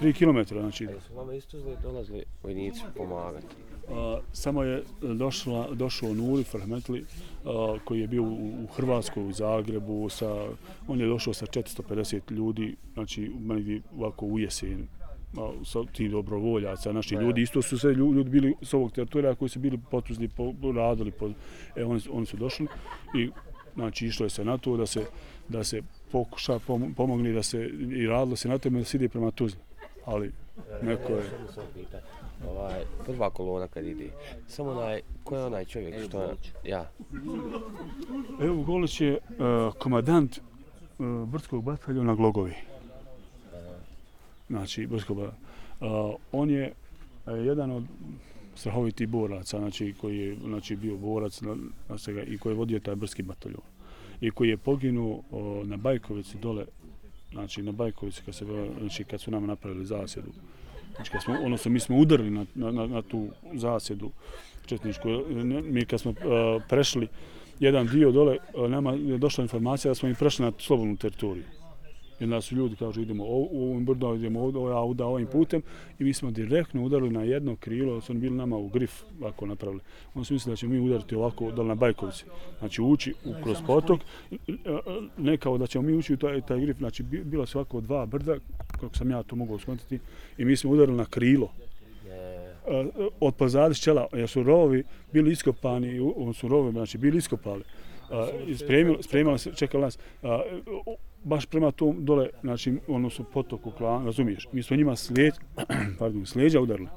3 0.00 0.12
km, 0.14 0.54
znači, 0.54 0.86
A 0.86 0.90
jesu 0.90 1.14
vama 1.14 1.34
isto 1.34 1.58
zli 1.58 1.76
dolazili 1.82 2.24
vojnici 2.42 2.80
pomagati? 2.96 3.46
a, 3.90 4.18
samo 4.32 4.62
je 4.62 4.82
došla, 5.02 5.68
došao 5.72 6.14
Nuri 6.14 6.44
Frahmetli, 6.44 7.04
a, 7.44 7.76
koji 7.84 8.00
je 8.00 8.06
bio 8.06 8.22
u, 8.22 8.34
u 8.64 8.66
Hrvatskoj, 8.66 9.24
u 9.24 9.32
Zagrebu, 9.32 10.08
sa, 10.08 10.46
on 10.88 11.00
je 11.00 11.06
došao 11.06 11.34
sa 11.34 11.46
450 11.46 12.30
ljudi, 12.30 12.76
znači, 12.94 13.30
negdje 13.40 13.80
ovako 13.92 14.26
u 14.26 14.38
jesen, 14.38 14.86
a, 15.34 15.50
sa 15.64 15.84
tih 15.86 16.10
dobrovoljaca, 16.10 16.92
naši 16.92 17.14
ljudi, 17.16 17.42
isto 17.42 17.62
su 17.62 17.78
sve 17.78 17.90
lju- 17.90 18.14
ljudi 18.14 18.30
bili 18.30 18.54
s 18.62 18.74
ovog 18.74 18.92
teritorija 18.92 19.34
koji 19.34 19.48
su 19.48 19.58
bili 19.58 19.78
potuzli, 19.90 20.28
po, 20.28 20.52
radili, 20.74 21.10
po, 21.10 21.30
e, 21.76 21.84
oni, 21.84 22.00
su- 22.00 22.16
oni 22.16 22.26
su 22.26 22.36
došli 22.36 22.66
i 23.16 23.30
znači 23.74 24.06
išlo 24.06 24.26
je 24.26 24.30
se 24.30 24.44
na 24.44 24.58
to 24.58 24.76
da 24.76 24.86
se, 24.86 25.06
da 25.48 25.64
se 25.64 25.82
pokuša 26.14 26.58
pom- 26.58 26.94
pomogli 26.94 27.32
da 27.32 27.42
se 27.42 27.58
i 27.96 28.06
radilo 28.06 28.36
se 28.36 28.48
na 28.48 28.58
tome 28.58 28.78
da 28.78 28.84
se 28.84 28.96
ide 28.96 29.08
prema 29.08 29.30
Tuzli. 29.30 29.60
Ali 30.04 30.30
neko 30.82 31.12
je, 31.12 31.22
pitan. 31.74 32.00
Ovaj, 32.48 32.82
prva 33.06 33.30
kolona 33.30 33.68
kad 33.68 33.86
ide, 33.86 34.10
samo 34.48 34.70
onaj, 34.70 35.00
ko 35.24 35.36
je 35.36 35.44
onaj 35.44 35.64
čovjek 35.64 36.04
što 36.08 36.22
je, 36.22 36.34
ja, 36.64 36.90
Evo 38.40 38.62
Golić 38.62 39.00
je 39.00 39.12
uh, 39.12 39.74
komadant 39.78 40.38
uh, 40.38 41.28
Brdskog 41.28 41.64
bataljona 41.64 42.14
Glogovi. 42.14 42.54
Znači, 44.48 44.86
Brdskog 44.86 45.16
bataljona. 45.16 45.38
Uh, 45.80 46.14
on 46.32 46.50
je 46.50 46.72
uh, 47.26 47.46
jedan 47.46 47.70
od 47.70 47.84
strahovitih 48.54 49.08
boraca, 49.08 49.58
znači, 49.58 49.94
koji 50.00 50.18
je 50.18 50.36
znači, 50.44 50.76
bio 50.76 50.96
borac 50.96 51.40
na, 51.40 51.56
na 51.88 51.98
svega, 51.98 52.22
i 52.22 52.38
koji 52.38 52.52
je 52.52 52.56
vodio 52.56 52.80
taj 52.80 52.94
Brdski 52.94 53.22
bataljon. 53.22 53.73
I 54.20 54.30
koji 54.30 54.48
je 54.48 54.56
poginuo 54.56 55.22
na 55.64 55.76
Bajkovici 55.76 56.38
dole, 56.38 56.64
znači 57.32 57.62
na 57.62 57.72
Bajkovici 57.72 58.22
kad, 58.24 58.34
se, 58.34 58.44
znači, 58.78 59.04
kad 59.04 59.20
su 59.20 59.30
nama 59.30 59.46
napravili 59.46 59.86
zasjedu. 59.86 60.28
Znači, 60.94 61.10
kad 61.10 61.22
smo, 61.22 61.34
odnosno, 61.44 61.70
mi 61.70 61.80
smo 61.80 61.96
udarili 61.96 62.30
na, 62.30 62.46
na, 62.54 62.86
na, 62.86 63.02
tu 63.02 63.28
zasjedu 63.54 64.10
četničku. 64.66 65.08
Mi 65.64 65.84
kad 65.84 66.00
smo 66.00 66.10
uh, 66.10 66.16
prešli 66.68 67.08
jedan 67.60 67.86
dio 67.86 68.12
dole, 68.12 68.36
e, 68.54 68.68
nama 68.68 68.92
je 68.92 69.18
došla 69.18 69.42
informacija 69.42 69.90
da 69.90 69.94
smo 69.94 70.08
im 70.08 70.14
prešli 70.14 70.44
na 70.44 70.52
slobodnu 70.58 70.96
teritoriju. 70.96 71.44
Onda 72.24 72.40
su 72.40 72.56
ljudi 72.56 72.76
kažu 72.76 73.00
idemo 73.00 73.24
u 73.26 73.70
ovim 73.70 73.84
brdom, 73.84 74.16
idemo 74.16 74.40
ovdje, 74.42 74.60
ja 74.62 74.80
uda 74.80 75.06
ovim 75.06 75.26
putem 75.26 75.62
i 75.98 76.04
mi 76.04 76.12
smo 76.14 76.30
direktno 76.30 76.84
udarili 76.84 77.10
na 77.10 77.22
jedno 77.22 77.56
krilo, 77.56 78.00
su 78.00 78.12
oni 78.12 78.20
bili 78.20 78.36
nama 78.36 78.56
u 78.56 78.68
grif 78.68 78.90
ovako 79.20 79.46
napravili. 79.46 79.80
Oni 80.14 80.24
su 80.24 80.34
mislili 80.34 80.52
da 80.52 80.56
ćemo 80.56 80.72
mi 80.72 80.80
udariti 80.80 81.14
ovako 81.14 81.50
dole 81.50 81.68
na 81.68 81.74
Bajkovci. 81.74 82.24
Znači 82.58 82.82
ući 82.82 83.14
u, 83.24 83.34
kroz 83.42 83.56
potok, 83.66 84.00
ne 85.18 85.36
kao 85.36 85.58
da 85.58 85.66
ćemo 85.66 85.82
mi 85.82 85.92
ući 85.92 86.14
u 86.14 86.16
taj, 86.16 86.40
taj 86.40 86.60
grif, 86.60 86.76
znači 86.76 87.02
bi- 87.02 87.24
bila 87.24 87.46
su 87.46 87.58
ovako 87.58 87.80
dva 87.80 88.06
brda, 88.06 88.36
kako 88.80 88.96
sam 88.96 89.10
ja 89.10 89.22
to 89.22 89.36
mogao 89.36 89.58
skontiti, 89.58 89.98
i 90.38 90.44
mi 90.44 90.56
smo 90.56 90.70
udarili 90.70 90.96
na 90.96 91.04
krilo 91.04 91.48
od 93.20 93.34
pozadi 93.34 93.74
čela, 93.74 94.06
jer 94.12 94.28
su 94.28 94.42
rovovi 94.42 94.82
bili 95.12 95.32
iskopani, 95.32 96.00
u- 96.00 96.32
su 96.32 96.48
rovovi, 96.48 96.72
znači 96.72 96.98
bili 96.98 97.18
iskopali. 97.18 97.62
Uh, 98.10 98.48
i 98.48 98.54
spremili, 98.54 99.02
spremali 99.02 99.38
se, 99.38 99.52
čekali 99.54 99.82
nas, 99.82 99.98
u- 100.86 100.96
baš 101.24 101.46
prema 101.46 101.70
tom 101.70 102.04
dole, 102.04 102.28
znači, 102.40 102.74
ono 102.88 103.10
su 103.10 103.24
potoku 103.24 103.70
klan, 103.70 104.04
razumiješ, 104.04 104.48
mi 104.52 104.62
smo 104.62 104.76
njima 104.76 104.96
slijed, 104.96 105.34
pardon, 105.98 106.26
slijeđa 106.26 106.60
udarili, 106.60 106.88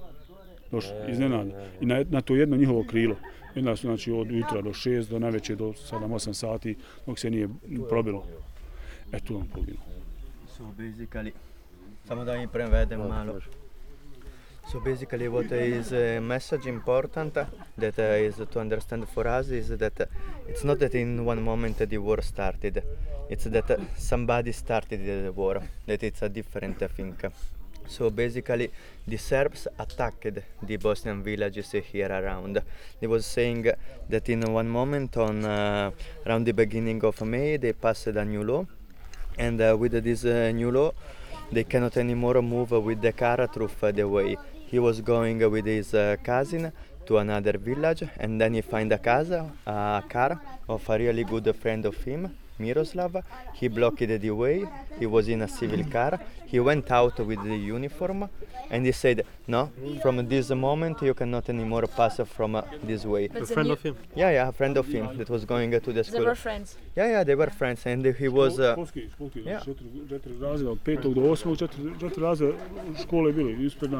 došli, 0.72 0.92
iznenada, 1.10 1.52
i 1.82 1.86
na, 1.86 2.06
na 2.10 2.22
to 2.22 2.36
jedno 2.36 2.58
njihovo 2.58 2.84
krilo. 2.90 3.16
Onda 3.56 3.76
su, 3.76 3.88
znači, 3.88 4.12
od 4.12 4.32
jutra 4.32 4.62
do 4.62 4.74
šest, 4.74 5.10
do 5.10 5.20
naveče, 5.20 5.56
do 5.56 5.66
7-8 5.66 6.34
sati, 6.34 6.76
dok 7.06 7.20
se 7.20 7.30
nije 7.30 7.50
probilo. 7.90 8.26
E, 9.12 9.20
tu 9.20 9.38
on 9.38 9.48
poginuo. 9.48 9.84
So 10.58 10.64
basically, 10.78 11.32
samo 12.08 12.26
da 12.26 12.38
mi 12.38 12.48
prevedem 12.48 13.00
malo. 13.00 13.34
So 14.72 14.82
basically 14.82 15.30
what 15.30 15.50
is 15.54 15.94
a 15.94 16.20
message 16.20 16.68
important 16.68 17.34
that 17.78 18.00
uh, 18.00 18.02
is 18.02 18.36
to 18.36 18.60
understand 18.60 19.08
for 19.08 19.26
us 19.26 19.48
is 19.48 19.70
that 19.70 20.10
it's 20.46 20.66
not 20.66 20.80
that 20.80 20.94
in 20.94 21.24
one 21.24 21.42
moment 21.42 21.78
the 21.78 21.98
war 21.98 22.22
started. 22.22 22.84
It's 23.30 23.46
that 23.46 23.80
somebody 23.96 24.52
started 24.52 25.26
the 25.26 25.32
war. 25.32 25.62
That 25.86 26.04
it's 26.04 26.22
a 26.22 26.28
different 26.28 26.80
thing. 26.80 27.16
So 27.88 28.10
basically, 28.10 28.70
the 29.08 29.16
Serbs 29.16 29.70
attacked 29.80 30.28
the 30.62 30.76
Bosnian 30.76 31.24
villages 31.24 31.72
here 31.72 32.12
around. 32.12 32.62
They 33.00 33.08
was 33.08 33.26
saying 33.26 33.72
that 34.10 34.28
in 34.28 34.42
one 34.52 34.68
moment, 34.68 35.16
on 35.16 35.46
uh, 35.46 35.92
around 36.26 36.44
the 36.44 36.52
beginning 36.52 37.02
of 37.06 37.22
May, 37.22 37.56
they 37.56 37.72
passed 37.72 38.08
a 38.08 38.26
new 38.26 38.44
law 38.44 38.66
and 39.38 39.62
uh, 39.62 39.78
with 39.80 40.04
this 40.04 40.26
uh, 40.26 40.52
new 40.54 40.72
law 40.72 40.92
they 41.52 41.64
cannot 41.64 41.96
anymore 41.96 42.42
move 42.42 42.72
with 42.72 43.02
the 43.02 43.14
car 43.14 43.48
through 43.48 43.70
the 43.94 44.04
way 44.04 44.36
he 44.68 44.80
was 44.80 45.02
going 45.02 45.40
with 45.50 45.66
his 45.66 45.94
uh, 45.94 46.16
cousin 46.24 46.72
to 47.06 47.18
another 47.18 47.58
village 47.58 48.04
and 48.18 48.40
then 48.40 48.54
he 48.54 48.62
find 48.62 48.92
a 48.92 48.98
casa 48.98 49.50
a 49.66 50.04
car 50.10 50.42
of 50.68 50.90
a 50.90 50.98
really 50.98 51.24
good 51.24 51.56
friend 51.56 51.86
of 51.86 51.96
him 52.04 52.36
Miroslav 52.60 53.24
he 53.54 53.68
blocked 53.68 54.08
the 54.22 54.32
way 54.32 54.66
he 55.00 55.06
was 55.06 55.28
in 55.28 55.42
a 55.42 55.48
civil 55.48 55.84
car 55.92 56.20
he 56.46 56.60
went 56.60 56.92
out 56.92 57.20
with 57.20 57.42
the 57.44 57.56
uniform 57.56 58.30
and 58.70 58.86
he 58.86 58.92
said 58.92 59.26
no 59.48 59.70
from 60.02 60.28
this 60.28 60.50
moment 60.50 61.02
you 61.02 61.14
cannot 61.14 61.50
anymore 61.50 61.88
pass 61.88 62.20
from 62.26 62.56
uh, 62.56 62.62
this 62.84 63.06
way 63.06 63.30
A 63.36 63.46
friend 63.46 63.72
of 63.72 63.82
him. 63.84 63.96
yeah 64.16 64.32
yeah 64.32 64.48
a 64.50 64.52
friend 64.52 64.78
of 64.78 64.88
him 64.88 65.18
that 65.18 65.30
was 65.30 65.46
going 65.46 65.74
uh, 65.76 65.80
to 65.80 65.94
the 65.94 66.04
school. 66.04 66.20
They 66.20 66.24
school 66.24 66.26
were 66.26 66.36
friends. 66.36 66.78
yeah 66.96 67.08
yeah 67.12 67.24
they 67.24 67.36
were 67.36 67.50
friends 67.50 67.86
and 67.86 68.06
he 68.06 68.28
was 68.28 68.60
uh, 68.60 68.76
Školski, 68.76 69.10
školski, 69.16 69.40
Ja. 69.46 69.60
četiri, 69.60 69.90
četiri 70.10 70.40
razreda, 70.40 71.14
do 71.14 71.22
osmog, 71.32 71.58
četiri, 71.58 71.92
četiri 72.00 72.22
razreda 72.24 72.54
škole 73.04 73.32
bili, 73.34 73.66
ispred, 73.66 73.92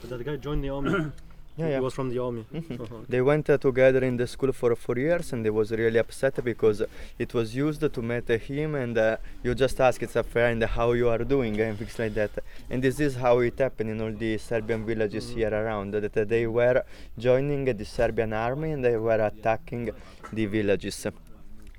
But 0.00 0.10
that 0.10 0.22
guy 0.24 0.36
joined 0.36 0.62
the 0.64 0.70
army. 0.70 0.90
yeah, 1.56 1.74
He 1.74 1.80
was 1.80 1.94
from 1.94 2.08
the 2.10 2.18
army. 2.18 2.44
Mhm. 2.52 2.80
Uh-huh. 2.80 2.96
They 3.08 3.20
went 3.20 3.48
uh, 3.48 3.58
together 3.58 4.02
in 4.04 4.16
the 4.16 4.26
school 4.26 4.52
for 4.52 4.74
four 4.74 4.96
years 4.98 5.32
and 5.32 5.44
they 5.44 5.50
was 5.50 5.70
really 5.70 5.98
upset 5.98 6.42
because 6.44 6.82
it 7.18 7.32
was 7.34 7.54
used 7.54 7.80
to 7.96 8.02
meet 8.02 8.28
uh, 8.30 8.38
him 8.38 8.74
and 8.74 8.96
uh, 8.98 9.16
you 9.44 9.54
just 9.54 9.80
ask 9.80 10.02
it's 10.02 10.16
a 10.16 10.22
friend 10.24 10.62
how 10.64 10.92
you 10.92 11.08
are 11.08 11.22
doing 11.34 11.58
and 11.60 11.78
things 11.78 11.98
like 11.98 12.14
that. 12.14 12.30
And 12.70 12.82
this 12.82 12.98
is 13.00 13.14
how 13.16 13.38
it 13.38 13.58
happened 13.58 13.90
in 13.90 14.00
all 14.00 14.12
the 14.12 14.38
Serbian 14.38 14.84
villages 14.84 15.28
here 15.30 15.52
around 15.62 15.92
that 15.94 16.28
they 16.28 16.46
were 16.46 16.82
joining 17.18 17.64
the 17.64 17.84
Serbian 17.84 18.32
army 18.32 18.72
and 18.72 18.84
they 18.84 18.96
were 18.96 19.20
attacking 19.30 19.90
the 20.32 20.46
villages. 20.46 21.06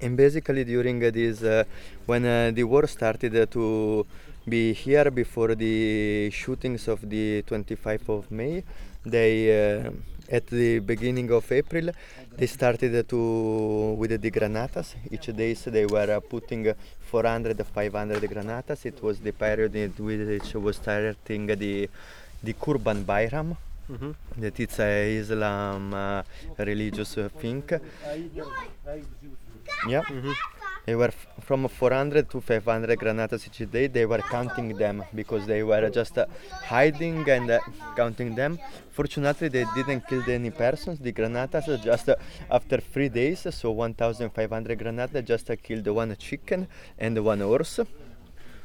And 0.01 0.15
basically 0.17 0.63
during 0.63 0.99
this, 0.99 1.41
uh, 1.43 1.63
when 2.05 2.25
uh, 2.25 2.51
the 2.53 2.63
war 2.63 2.85
started 2.87 3.35
uh, 3.35 3.45
to 3.47 4.05
be 4.47 4.73
here 4.73 5.09
before 5.09 5.55
the 5.55 6.29
shootings 6.31 6.87
of 6.87 7.09
the 7.09 7.41
25th 7.43 8.09
of 8.09 8.29
May, 8.29 8.63
they 9.05 9.31
uh, 9.85 9.91
at 10.29 10.47
the 10.47 10.79
beginning 10.79 11.31
of 11.31 11.51
April 11.51 11.89
they 12.37 12.47
started 12.47 13.07
to 13.07 13.95
with 13.97 14.19
the 14.21 14.31
granatas. 14.31 14.95
Each 15.11 15.27
days 15.27 15.63
they 15.65 15.85
were 15.85 16.11
uh, 16.15 16.19
putting 16.19 16.67
uh, 16.69 16.73
400, 17.11 17.65
500 17.65 18.21
granatas. 18.23 18.85
It 18.85 19.01
was 19.01 19.19
the 19.19 19.31
period 19.31 19.75
in 19.75 19.91
which 19.99 20.53
was 20.55 20.75
starting 20.77 21.45
the 21.47 21.89
the 22.43 22.53
Kurban 22.53 23.03
Bayram. 23.05 23.55
Mhm. 23.89 24.15
That 24.37 24.59
it's 24.59 24.79
a 24.79 25.17
Islam 25.17 25.93
uh, 25.93 26.23
religious 26.57 27.17
uh, 27.17 27.29
thing. 27.39 27.63
Yeah. 29.87 30.01
They 30.85 30.95
were 30.95 31.07
f- 31.07 31.27
from 31.41 31.67
400 31.67 32.29
to 32.29 32.41
500 32.41 32.99
granatas 32.99 33.47
each 33.47 33.69
day. 33.71 33.87
They 33.87 34.05
were 34.05 34.19
counting 34.19 34.69
them 34.77 35.03
because 35.15 35.47
they 35.47 35.63
were 35.63 35.89
just 35.89 36.17
uh, 36.17 36.25
hiding 36.63 37.27
and 37.29 37.49
uh, 37.49 37.59
counting 37.95 38.35
them. 38.35 38.59
Fortunately, 38.91 39.47
they 39.49 39.65
didn't 39.75 40.07
kill 40.07 40.23
any 40.27 40.51
persons. 40.51 40.99
The 40.99 41.11
granatas 41.11 41.67
uh, 41.67 41.77
just 41.83 42.09
uh, 42.09 42.15
after 42.51 42.77
three 42.79 43.09
days, 43.09 43.47
so 43.49 43.71
1,500 43.71 44.79
granatas 44.79 45.25
just 45.25 45.49
uh, 45.49 45.55
killed 45.55 45.87
one 45.87 46.15
chicken 46.17 46.67
and 46.99 47.17
one 47.17 47.41
horse. 47.41 47.83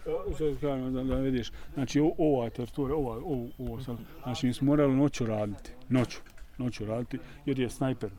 Da, 0.05 1.03
da 1.03 1.15
vidiš, 1.15 1.53
znači 1.75 2.01
ova 2.01 2.51
ova, 2.79 3.17
ovo, 3.17 3.49
ovo 3.59 3.83
sad, 3.83 3.97
znači 4.23 4.47
mi 4.47 4.53
smo 4.53 4.67
morali 4.67 4.95
noću 4.97 5.27
raditi, 5.27 5.71
noću. 5.89 6.19
noću 6.61 6.85
raditi 6.85 7.19
jer 7.47 7.59
je 7.59 7.71
snajper. 7.71 8.11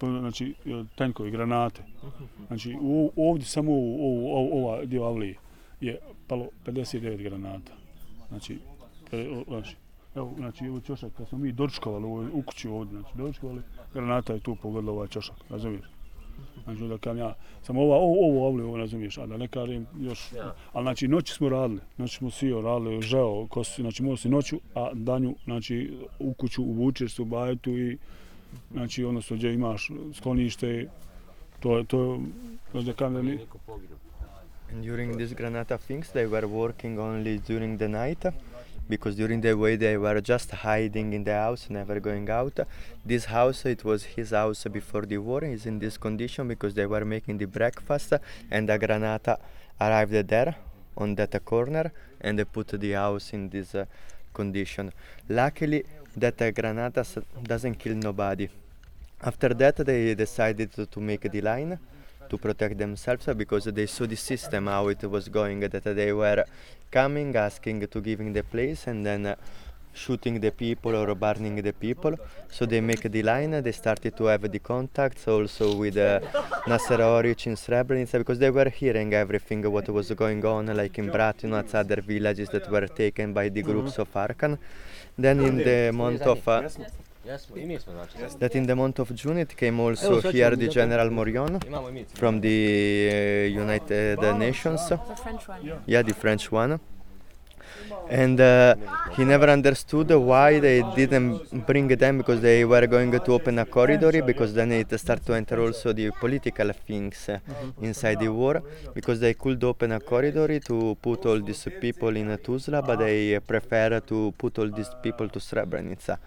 Znači, 0.00 0.54
e, 0.66 0.84
tenkovi, 0.96 1.30
granate. 1.30 1.82
Znači, 2.46 2.76
u, 2.80 3.10
ovdje 3.16 3.46
samo 3.46 3.72
u, 3.72 3.94
u, 3.94 4.24
u, 4.24 4.58
ova 4.58 4.84
dio 4.84 5.04
avlije 5.04 5.36
je 5.80 5.98
palo 6.26 6.46
59 6.66 7.22
granata. 7.22 7.72
Znači, 8.28 8.58
e, 9.12 9.42
znači, 9.48 9.76
evo, 10.14 10.34
znači, 10.36 10.68
ovo 10.68 10.80
čošak, 10.80 11.12
kad 11.16 11.28
smo 11.28 11.38
mi 11.38 11.52
dočkovali 11.52 12.04
ovo, 12.04 12.26
u 12.32 12.42
kući 12.42 12.68
ovdje, 12.68 13.00
znači, 13.00 13.16
dočkovali, 13.16 13.62
granata 13.94 14.32
je 14.32 14.40
tu 14.40 14.56
pogodila 14.62 14.92
ovaj 14.92 15.08
čošak, 15.08 15.36
razumiješ? 15.50 15.84
Znači, 16.64 16.88
da 16.88 16.98
kam 16.98 17.18
ja, 17.18 17.34
samo 17.62 17.82
ova, 17.82 17.96
ovo, 17.96 18.28
ovo 18.28 18.46
avlije, 18.46 18.66
ovo 18.66 18.76
razumiješ, 18.76 19.18
a 19.18 19.26
da 19.26 19.36
ne 19.36 19.48
kažem 19.48 19.86
još, 20.00 20.32
ali 20.72 20.84
znači, 20.84 21.08
noći 21.08 21.32
smo 21.32 21.48
radili, 21.48 21.80
noći 21.96 22.16
smo 22.16 22.30
svi 22.30 22.52
radili, 22.62 23.02
žeo, 23.02 23.46
kosi, 23.46 23.82
znači, 23.82 24.02
možemo 24.02 24.16
si 24.16 24.28
noću, 24.28 24.60
a 24.74 24.90
danju, 24.94 25.34
znači, 25.44 25.98
u 26.18 26.34
kuću 26.34 26.62
uvučeš 26.62 27.14
se 27.14 27.22
u 27.22 27.24
bajetu 27.24 27.70
i, 27.70 27.98
znači, 28.72 29.04
odnosno, 29.04 29.36
gdje 29.36 29.54
imaš 29.54 29.90
sklonište, 30.14 30.86
to 31.60 31.78
je, 31.78 31.84
to 31.84 32.20
znači, 32.70 32.86
da 32.86 32.92
kam 32.92 33.14
da 33.14 33.22
ni, 33.22 33.38
poginuo. 33.66 33.98
And 34.72 34.82
during 34.82 35.18
these 35.18 35.34
Granata 35.34 35.76
things, 35.76 36.12
they 36.12 36.26
were 36.26 36.46
working 36.46 36.98
only 36.98 37.38
during 37.46 37.76
the 37.76 37.88
night 37.88 38.24
because 38.88 39.16
during 39.16 39.42
the 39.42 39.54
way 39.54 39.76
they 39.76 39.98
were 39.98 40.20
just 40.22 40.50
hiding 40.50 41.12
in 41.12 41.24
the 41.24 41.34
house, 41.34 41.68
never 41.68 42.00
going 42.00 42.28
out. 42.30 42.58
This 43.04 43.26
house, 43.26 43.66
it 43.66 43.84
was 43.84 44.04
his 44.04 44.30
house 44.30 44.64
before 44.72 45.02
the 45.02 45.18
war, 45.18 45.44
is 45.44 45.66
in 45.66 45.78
this 45.78 45.98
condition 45.98 46.48
because 46.48 46.72
they 46.74 46.86
were 46.86 47.04
making 47.04 47.38
the 47.38 47.44
breakfast 47.46 48.14
and 48.50 48.68
the 48.68 48.78
Granata 48.78 49.36
arrived 49.78 50.28
there 50.28 50.56
on 50.96 51.14
that 51.16 51.44
corner 51.44 51.92
and 52.20 52.38
they 52.38 52.44
put 52.44 52.68
the 52.68 52.92
house 52.92 53.32
in 53.34 53.50
this 53.50 53.74
uh, 53.74 53.84
condition. 54.32 54.92
Luckily, 55.28 55.84
that 56.16 56.40
uh, 56.42 56.50
Granata 56.50 57.24
doesn't 57.42 57.78
kill 57.78 57.94
nobody. 57.94 58.48
After 59.20 59.50
that, 59.54 59.76
they 59.76 60.14
decided 60.14 60.72
to, 60.72 60.86
to 60.86 61.00
make 61.00 61.30
the 61.30 61.40
line 61.40 61.78
to 62.28 62.38
protect 62.38 62.78
themselves 62.78 63.26
because 63.36 63.64
they 63.64 63.86
saw 63.86 64.06
the 64.06 64.16
system 64.16 64.66
how 64.66 64.88
it 64.88 65.02
was 65.04 65.28
going 65.28 65.60
that 65.60 65.84
they 65.84 66.12
were 66.12 66.44
coming 66.90 67.34
asking 67.36 67.86
to 67.88 68.00
giving 68.00 68.32
the 68.32 68.42
place 68.42 68.86
and 68.86 69.04
then 69.04 69.26
uh, 69.26 69.34
shooting 69.92 70.40
the 70.40 70.50
people 70.50 70.94
or 70.94 71.14
burning 71.14 71.56
the 71.62 71.72
people 71.72 72.16
so 72.50 72.66
they 72.66 72.80
make 72.80 73.02
the 73.10 73.22
line 73.22 73.62
they 73.62 73.72
started 73.72 74.16
to 74.16 74.24
have 74.24 74.50
the 74.50 74.58
contacts 74.58 75.28
also 75.28 75.76
with 75.76 75.96
uh, 75.96 76.20
Nasser 76.66 76.98
Oric 76.98 77.46
in 77.46 77.54
Srebrenica 77.54 78.18
because 78.18 78.38
they 78.38 78.50
were 78.50 78.68
hearing 78.68 79.12
everything 79.14 79.62
what 79.70 79.88
was 79.88 80.10
going 80.12 80.44
on 80.44 80.66
like 80.76 80.98
in 80.98 81.10
Bratunac 81.10 81.74
other 81.74 82.00
villages 82.00 82.48
that 82.50 82.70
were 82.70 82.86
taken 82.86 83.32
by 83.32 83.48
the 83.48 83.62
groups 83.62 83.98
of 83.98 84.12
Arkan 84.14 84.58
then 85.18 85.40
in 85.40 85.58
the 85.58 85.90
month 85.92 86.22
of 86.22 86.46
uh, 86.48 86.62
Jesmo, 87.24 87.56
i 87.56 87.66
mi 87.66 87.78
smo 87.78 87.92
znači. 87.92 88.38
that 88.38 88.54
in 88.54 88.66
the 88.66 88.74
month 88.74 89.00
of 89.00 89.10
June 89.10 89.40
it 89.40 89.54
came 89.54 89.82
also 89.82 90.06
Evo, 90.06 90.20
sad 90.20 90.32
ćemo 90.32 90.44
here 90.44 90.56
the 90.56 90.68
General 90.68 91.10
Morion 91.10 91.60
Imamo 91.66 91.88
i 91.88 91.92
mi. 91.92 92.04
from 92.14 92.40
the 92.40 92.48
uh, 93.48 93.62
United 93.62 94.18
Nations. 94.38 94.88
The 94.88 94.98
French 95.22 95.48
one. 95.48 95.80
Yeah, 95.86 96.06
the 96.06 96.14
French 96.14 96.52
one. 96.52 96.78
And 98.08 98.40
uh, 98.40 98.74
he 99.16 99.24
never 99.24 99.48
understood 99.48 100.10
why 100.10 100.58
they 100.60 100.82
didn't 100.94 101.66
bring 101.66 101.88
them 101.88 102.18
because 102.18 102.40
they 102.40 102.64
were 102.64 102.86
going 102.86 103.10
to 103.10 103.32
open 103.32 103.58
a 103.58 103.64
corridor 103.64 104.22
because 104.22 104.52
then 104.54 104.72
it 104.72 104.98
start 105.00 105.24
to 105.26 105.34
enter 105.34 105.60
also 105.60 105.92
the 105.92 106.10
political 106.20 106.70
things 106.86 107.30
inside 107.80 108.18
the 108.20 108.28
war. 108.28 108.62
Because 108.94 109.20
they 109.20 109.34
could 109.34 109.62
open 109.64 109.92
a 109.92 110.00
corridor 110.00 110.58
to 110.60 110.96
put 111.00 111.26
all 111.26 111.40
these 111.40 111.66
people 111.80 112.14
in 112.16 112.36
Tuzla 112.38 112.82
but 112.84 112.98
they 112.98 113.38
prefer 113.40 114.00
to 114.00 114.32
put 114.36 114.58
all 114.58 114.68
these 114.68 114.90
people 115.02 115.28
to 115.28 115.38
Srebrenica 115.38 116.18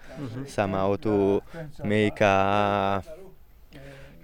somehow 0.46 0.96
to 0.96 1.42
make 1.84 2.20
a 2.20 3.02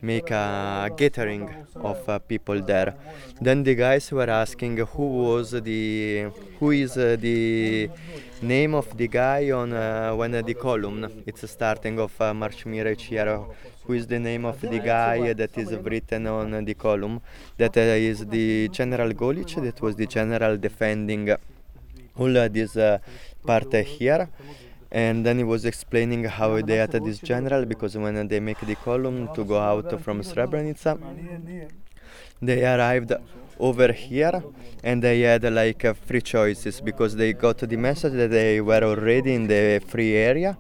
make 0.03 0.31
a 0.33 0.91
gathering 0.97 1.49
of 1.77 2.09
uh, 2.09 2.19
people 2.19 2.61
there. 2.61 2.95
Then 3.41 3.63
the 3.63 3.75
guys 3.75 4.11
were 4.11 4.29
asking 4.29 4.79
who 4.79 5.07
was 5.23 5.53
the 5.53 6.31
who 6.59 6.73
is 6.73 6.97
uh, 6.99 7.17
the 7.19 7.89
name 8.43 8.75
of 8.75 8.97
the 8.97 9.07
guy 9.07 9.51
on 9.53 9.73
uh, 9.73 10.13
when 10.15 10.33
the 10.33 10.55
column 10.55 11.23
it's 11.25 11.49
starting 11.49 12.01
of 12.01 12.21
uh, 12.21 12.35
March 12.35 12.67
Mirage 12.67 13.07
here. 13.09 13.41
Who 13.85 13.95
is 13.95 14.07
the 14.07 14.19
name 14.19 14.45
of 14.45 14.61
the 14.61 14.79
guy 14.79 15.33
that 15.33 15.57
is 15.59 15.73
written 15.73 16.27
on 16.27 16.65
the 16.65 16.75
column? 16.75 17.21
That 17.57 17.77
uh, 17.77 17.81
is 17.81 18.27
the 18.27 18.69
General 18.69 19.13
Golic. 19.13 19.61
That 19.63 19.81
was 19.81 19.97
the 19.97 20.07
general 20.07 20.57
defending 20.57 21.35
all 22.17 22.37
uh, 22.37 22.49
this 22.49 22.77
uh, 22.77 22.99
part 23.47 23.73
here 23.75 24.29
and 24.93 25.25
then 25.25 25.39
he 25.39 25.45
was 25.45 25.65
explaining 25.65 26.25
how 26.25 26.61
they 26.61 26.77
had 26.77 26.93
this 26.93 27.19
general 27.19 27.65
because 27.65 27.97
when 27.97 28.29
they 28.29 28.41
make 28.41 28.61
the 28.61 28.75
column 28.75 29.29
to 29.35 29.43
go 29.43 29.59
out 29.59 30.01
from 30.03 30.21
Srebrenica 30.21 30.99
they 32.43 32.63
arrived 32.65 33.13
over 33.59 33.91
here 33.93 34.43
and 34.85 35.03
they 35.03 35.21
had 35.21 35.45
like 35.45 35.85
uh, 35.85 35.95
three 35.95 36.21
choices 36.21 36.81
because 36.81 37.17
they 37.17 37.33
got 37.33 37.59
the 37.59 37.77
message 37.77 38.13
that 38.13 38.31
they 38.31 38.61
were 38.61 38.83
already 38.83 39.35
in 39.35 39.47
the 39.47 39.81
free 39.87 40.15
area 40.15 40.59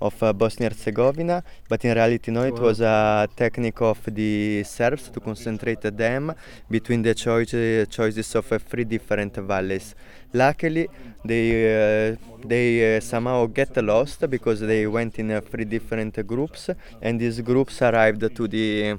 of 0.00 0.22
uh, 0.22 0.32
Bosnia 0.32 0.68
Herzegovina, 0.70 1.42
but 1.68 1.84
in 1.84 1.94
reality 1.94 2.30
no, 2.30 2.42
it 2.42 2.58
was 2.58 2.80
a 2.80 3.28
technique 3.36 3.80
of 3.80 3.98
the 4.06 4.62
Serbs 4.64 5.10
to 5.10 5.20
concentrate 5.20 5.82
them 5.82 6.34
between 6.70 7.02
the 7.02 7.14
choice, 7.14 7.50
choices 7.88 8.34
of 8.34 8.50
uh, 8.52 8.58
three 8.58 8.84
different 8.84 9.36
valleys. 9.36 9.94
Luckily, 10.32 10.88
they 11.24 12.12
uh, 12.12 12.16
they 12.44 12.96
uh, 12.96 13.00
somehow 13.00 13.46
get 13.46 13.76
lost 13.82 14.28
because 14.28 14.60
they 14.60 14.86
went 14.86 15.18
in 15.18 15.30
uh, 15.30 15.40
three 15.40 15.64
different 15.64 16.26
groups, 16.26 16.70
and 17.00 17.20
these 17.20 17.40
groups 17.40 17.80
arrived 17.82 18.34
to 18.34 18.48
the 18.48 18.98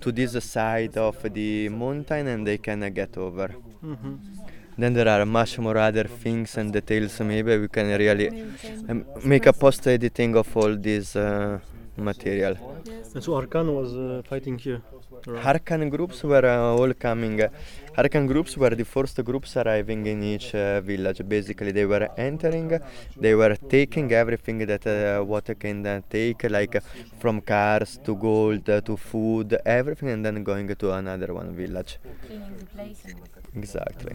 to 0.00 0.12
this 0.12 0.42
side 0.44 0.96
of 0.96 1.16
the 1.32 1.68
mountain, 1.68 2.26
and 2.28 2.46
they 2.46 2.58
can 2.58 2.80
get 2.92 3.16
over. 3.16 3.54
Then 4.80 4.92
there 4.94 5.08
are 5.08 5.24
much 5.26 5.58
more 5.58 5.76
other 5.88 6.04
things 6.22 6.56
and 6.58 6.72
details. 6.72 7.20
Maybe 7.20 7.52
we 7.58 7.68
can 7.68 7.86
really 8.02 8.28
um, 8.90 9.04
make 9.24 9.46
a 9.46 9.52
post 9.52 9.86
editing 9.86 10.32
of 10.36 10.48
all 10.56 10.74
these. 10.88 11.10
uh, 11.16 11.58
material. 11.96 12.56
And 13.14 13.22
so 13.22 13.32
Arkan 13.32 13.74
was 13.74 13.94
uh, 13.94 14.22
fighting 14.28 14.58
here. 14.58 14.82
around. 15.26 15.44
Harkan 15.44 15.90
groups 15.90 16.22
were 16.22 16.44
uh, 16.46 16.78
all 16.78 16.92
coming. 16.94 17.40
Harkan 17.96 18.26
groups 18.26 18.56
were 18.56 18.70
the 18.70 18.84
first 18.84 19.22
groups 19.24 19.56
arriving 19.56 20.06
in 20.06 20.22
each 20.22 20.54
uh, 20.54 20.80
village. 20.80 21.20
Basically, 21.28 21.72
they 21.72 21.84
were 21.84 22.08
entering, 22.16 22.80
they 23.16 23.34
were 23.34 23.56
taking 23.68 24.12
everything 24.12 24.58
that 24.58 24.86
uh, 24.86 25.24
water 25.24 25.54
can 25.54 25.86
uh, 25.86 26.00
take, 26.08 26.44
like 26.50 26.76
uh, 26.76 26.80
from 27.18 27.40
cars 27.40 27.98
to 28.04 28.14
gold 28.16 28.68
uh, 28.68 28.80
to 28.82 28.96
food, 28.96 29.58
everything, 29.64 30.10
and 30.10 30.24
then 30.24 30.42
going 30.42 30.74
to 30.74 30.92
another 30.92 31.34
one 31.34 31.54
village. 31.54 31.98
Cleaning 32.26 32.56
the 32.58 32.66
place 32.66 33.04
and 33.04 33.20
Exactly. 33.56 34.14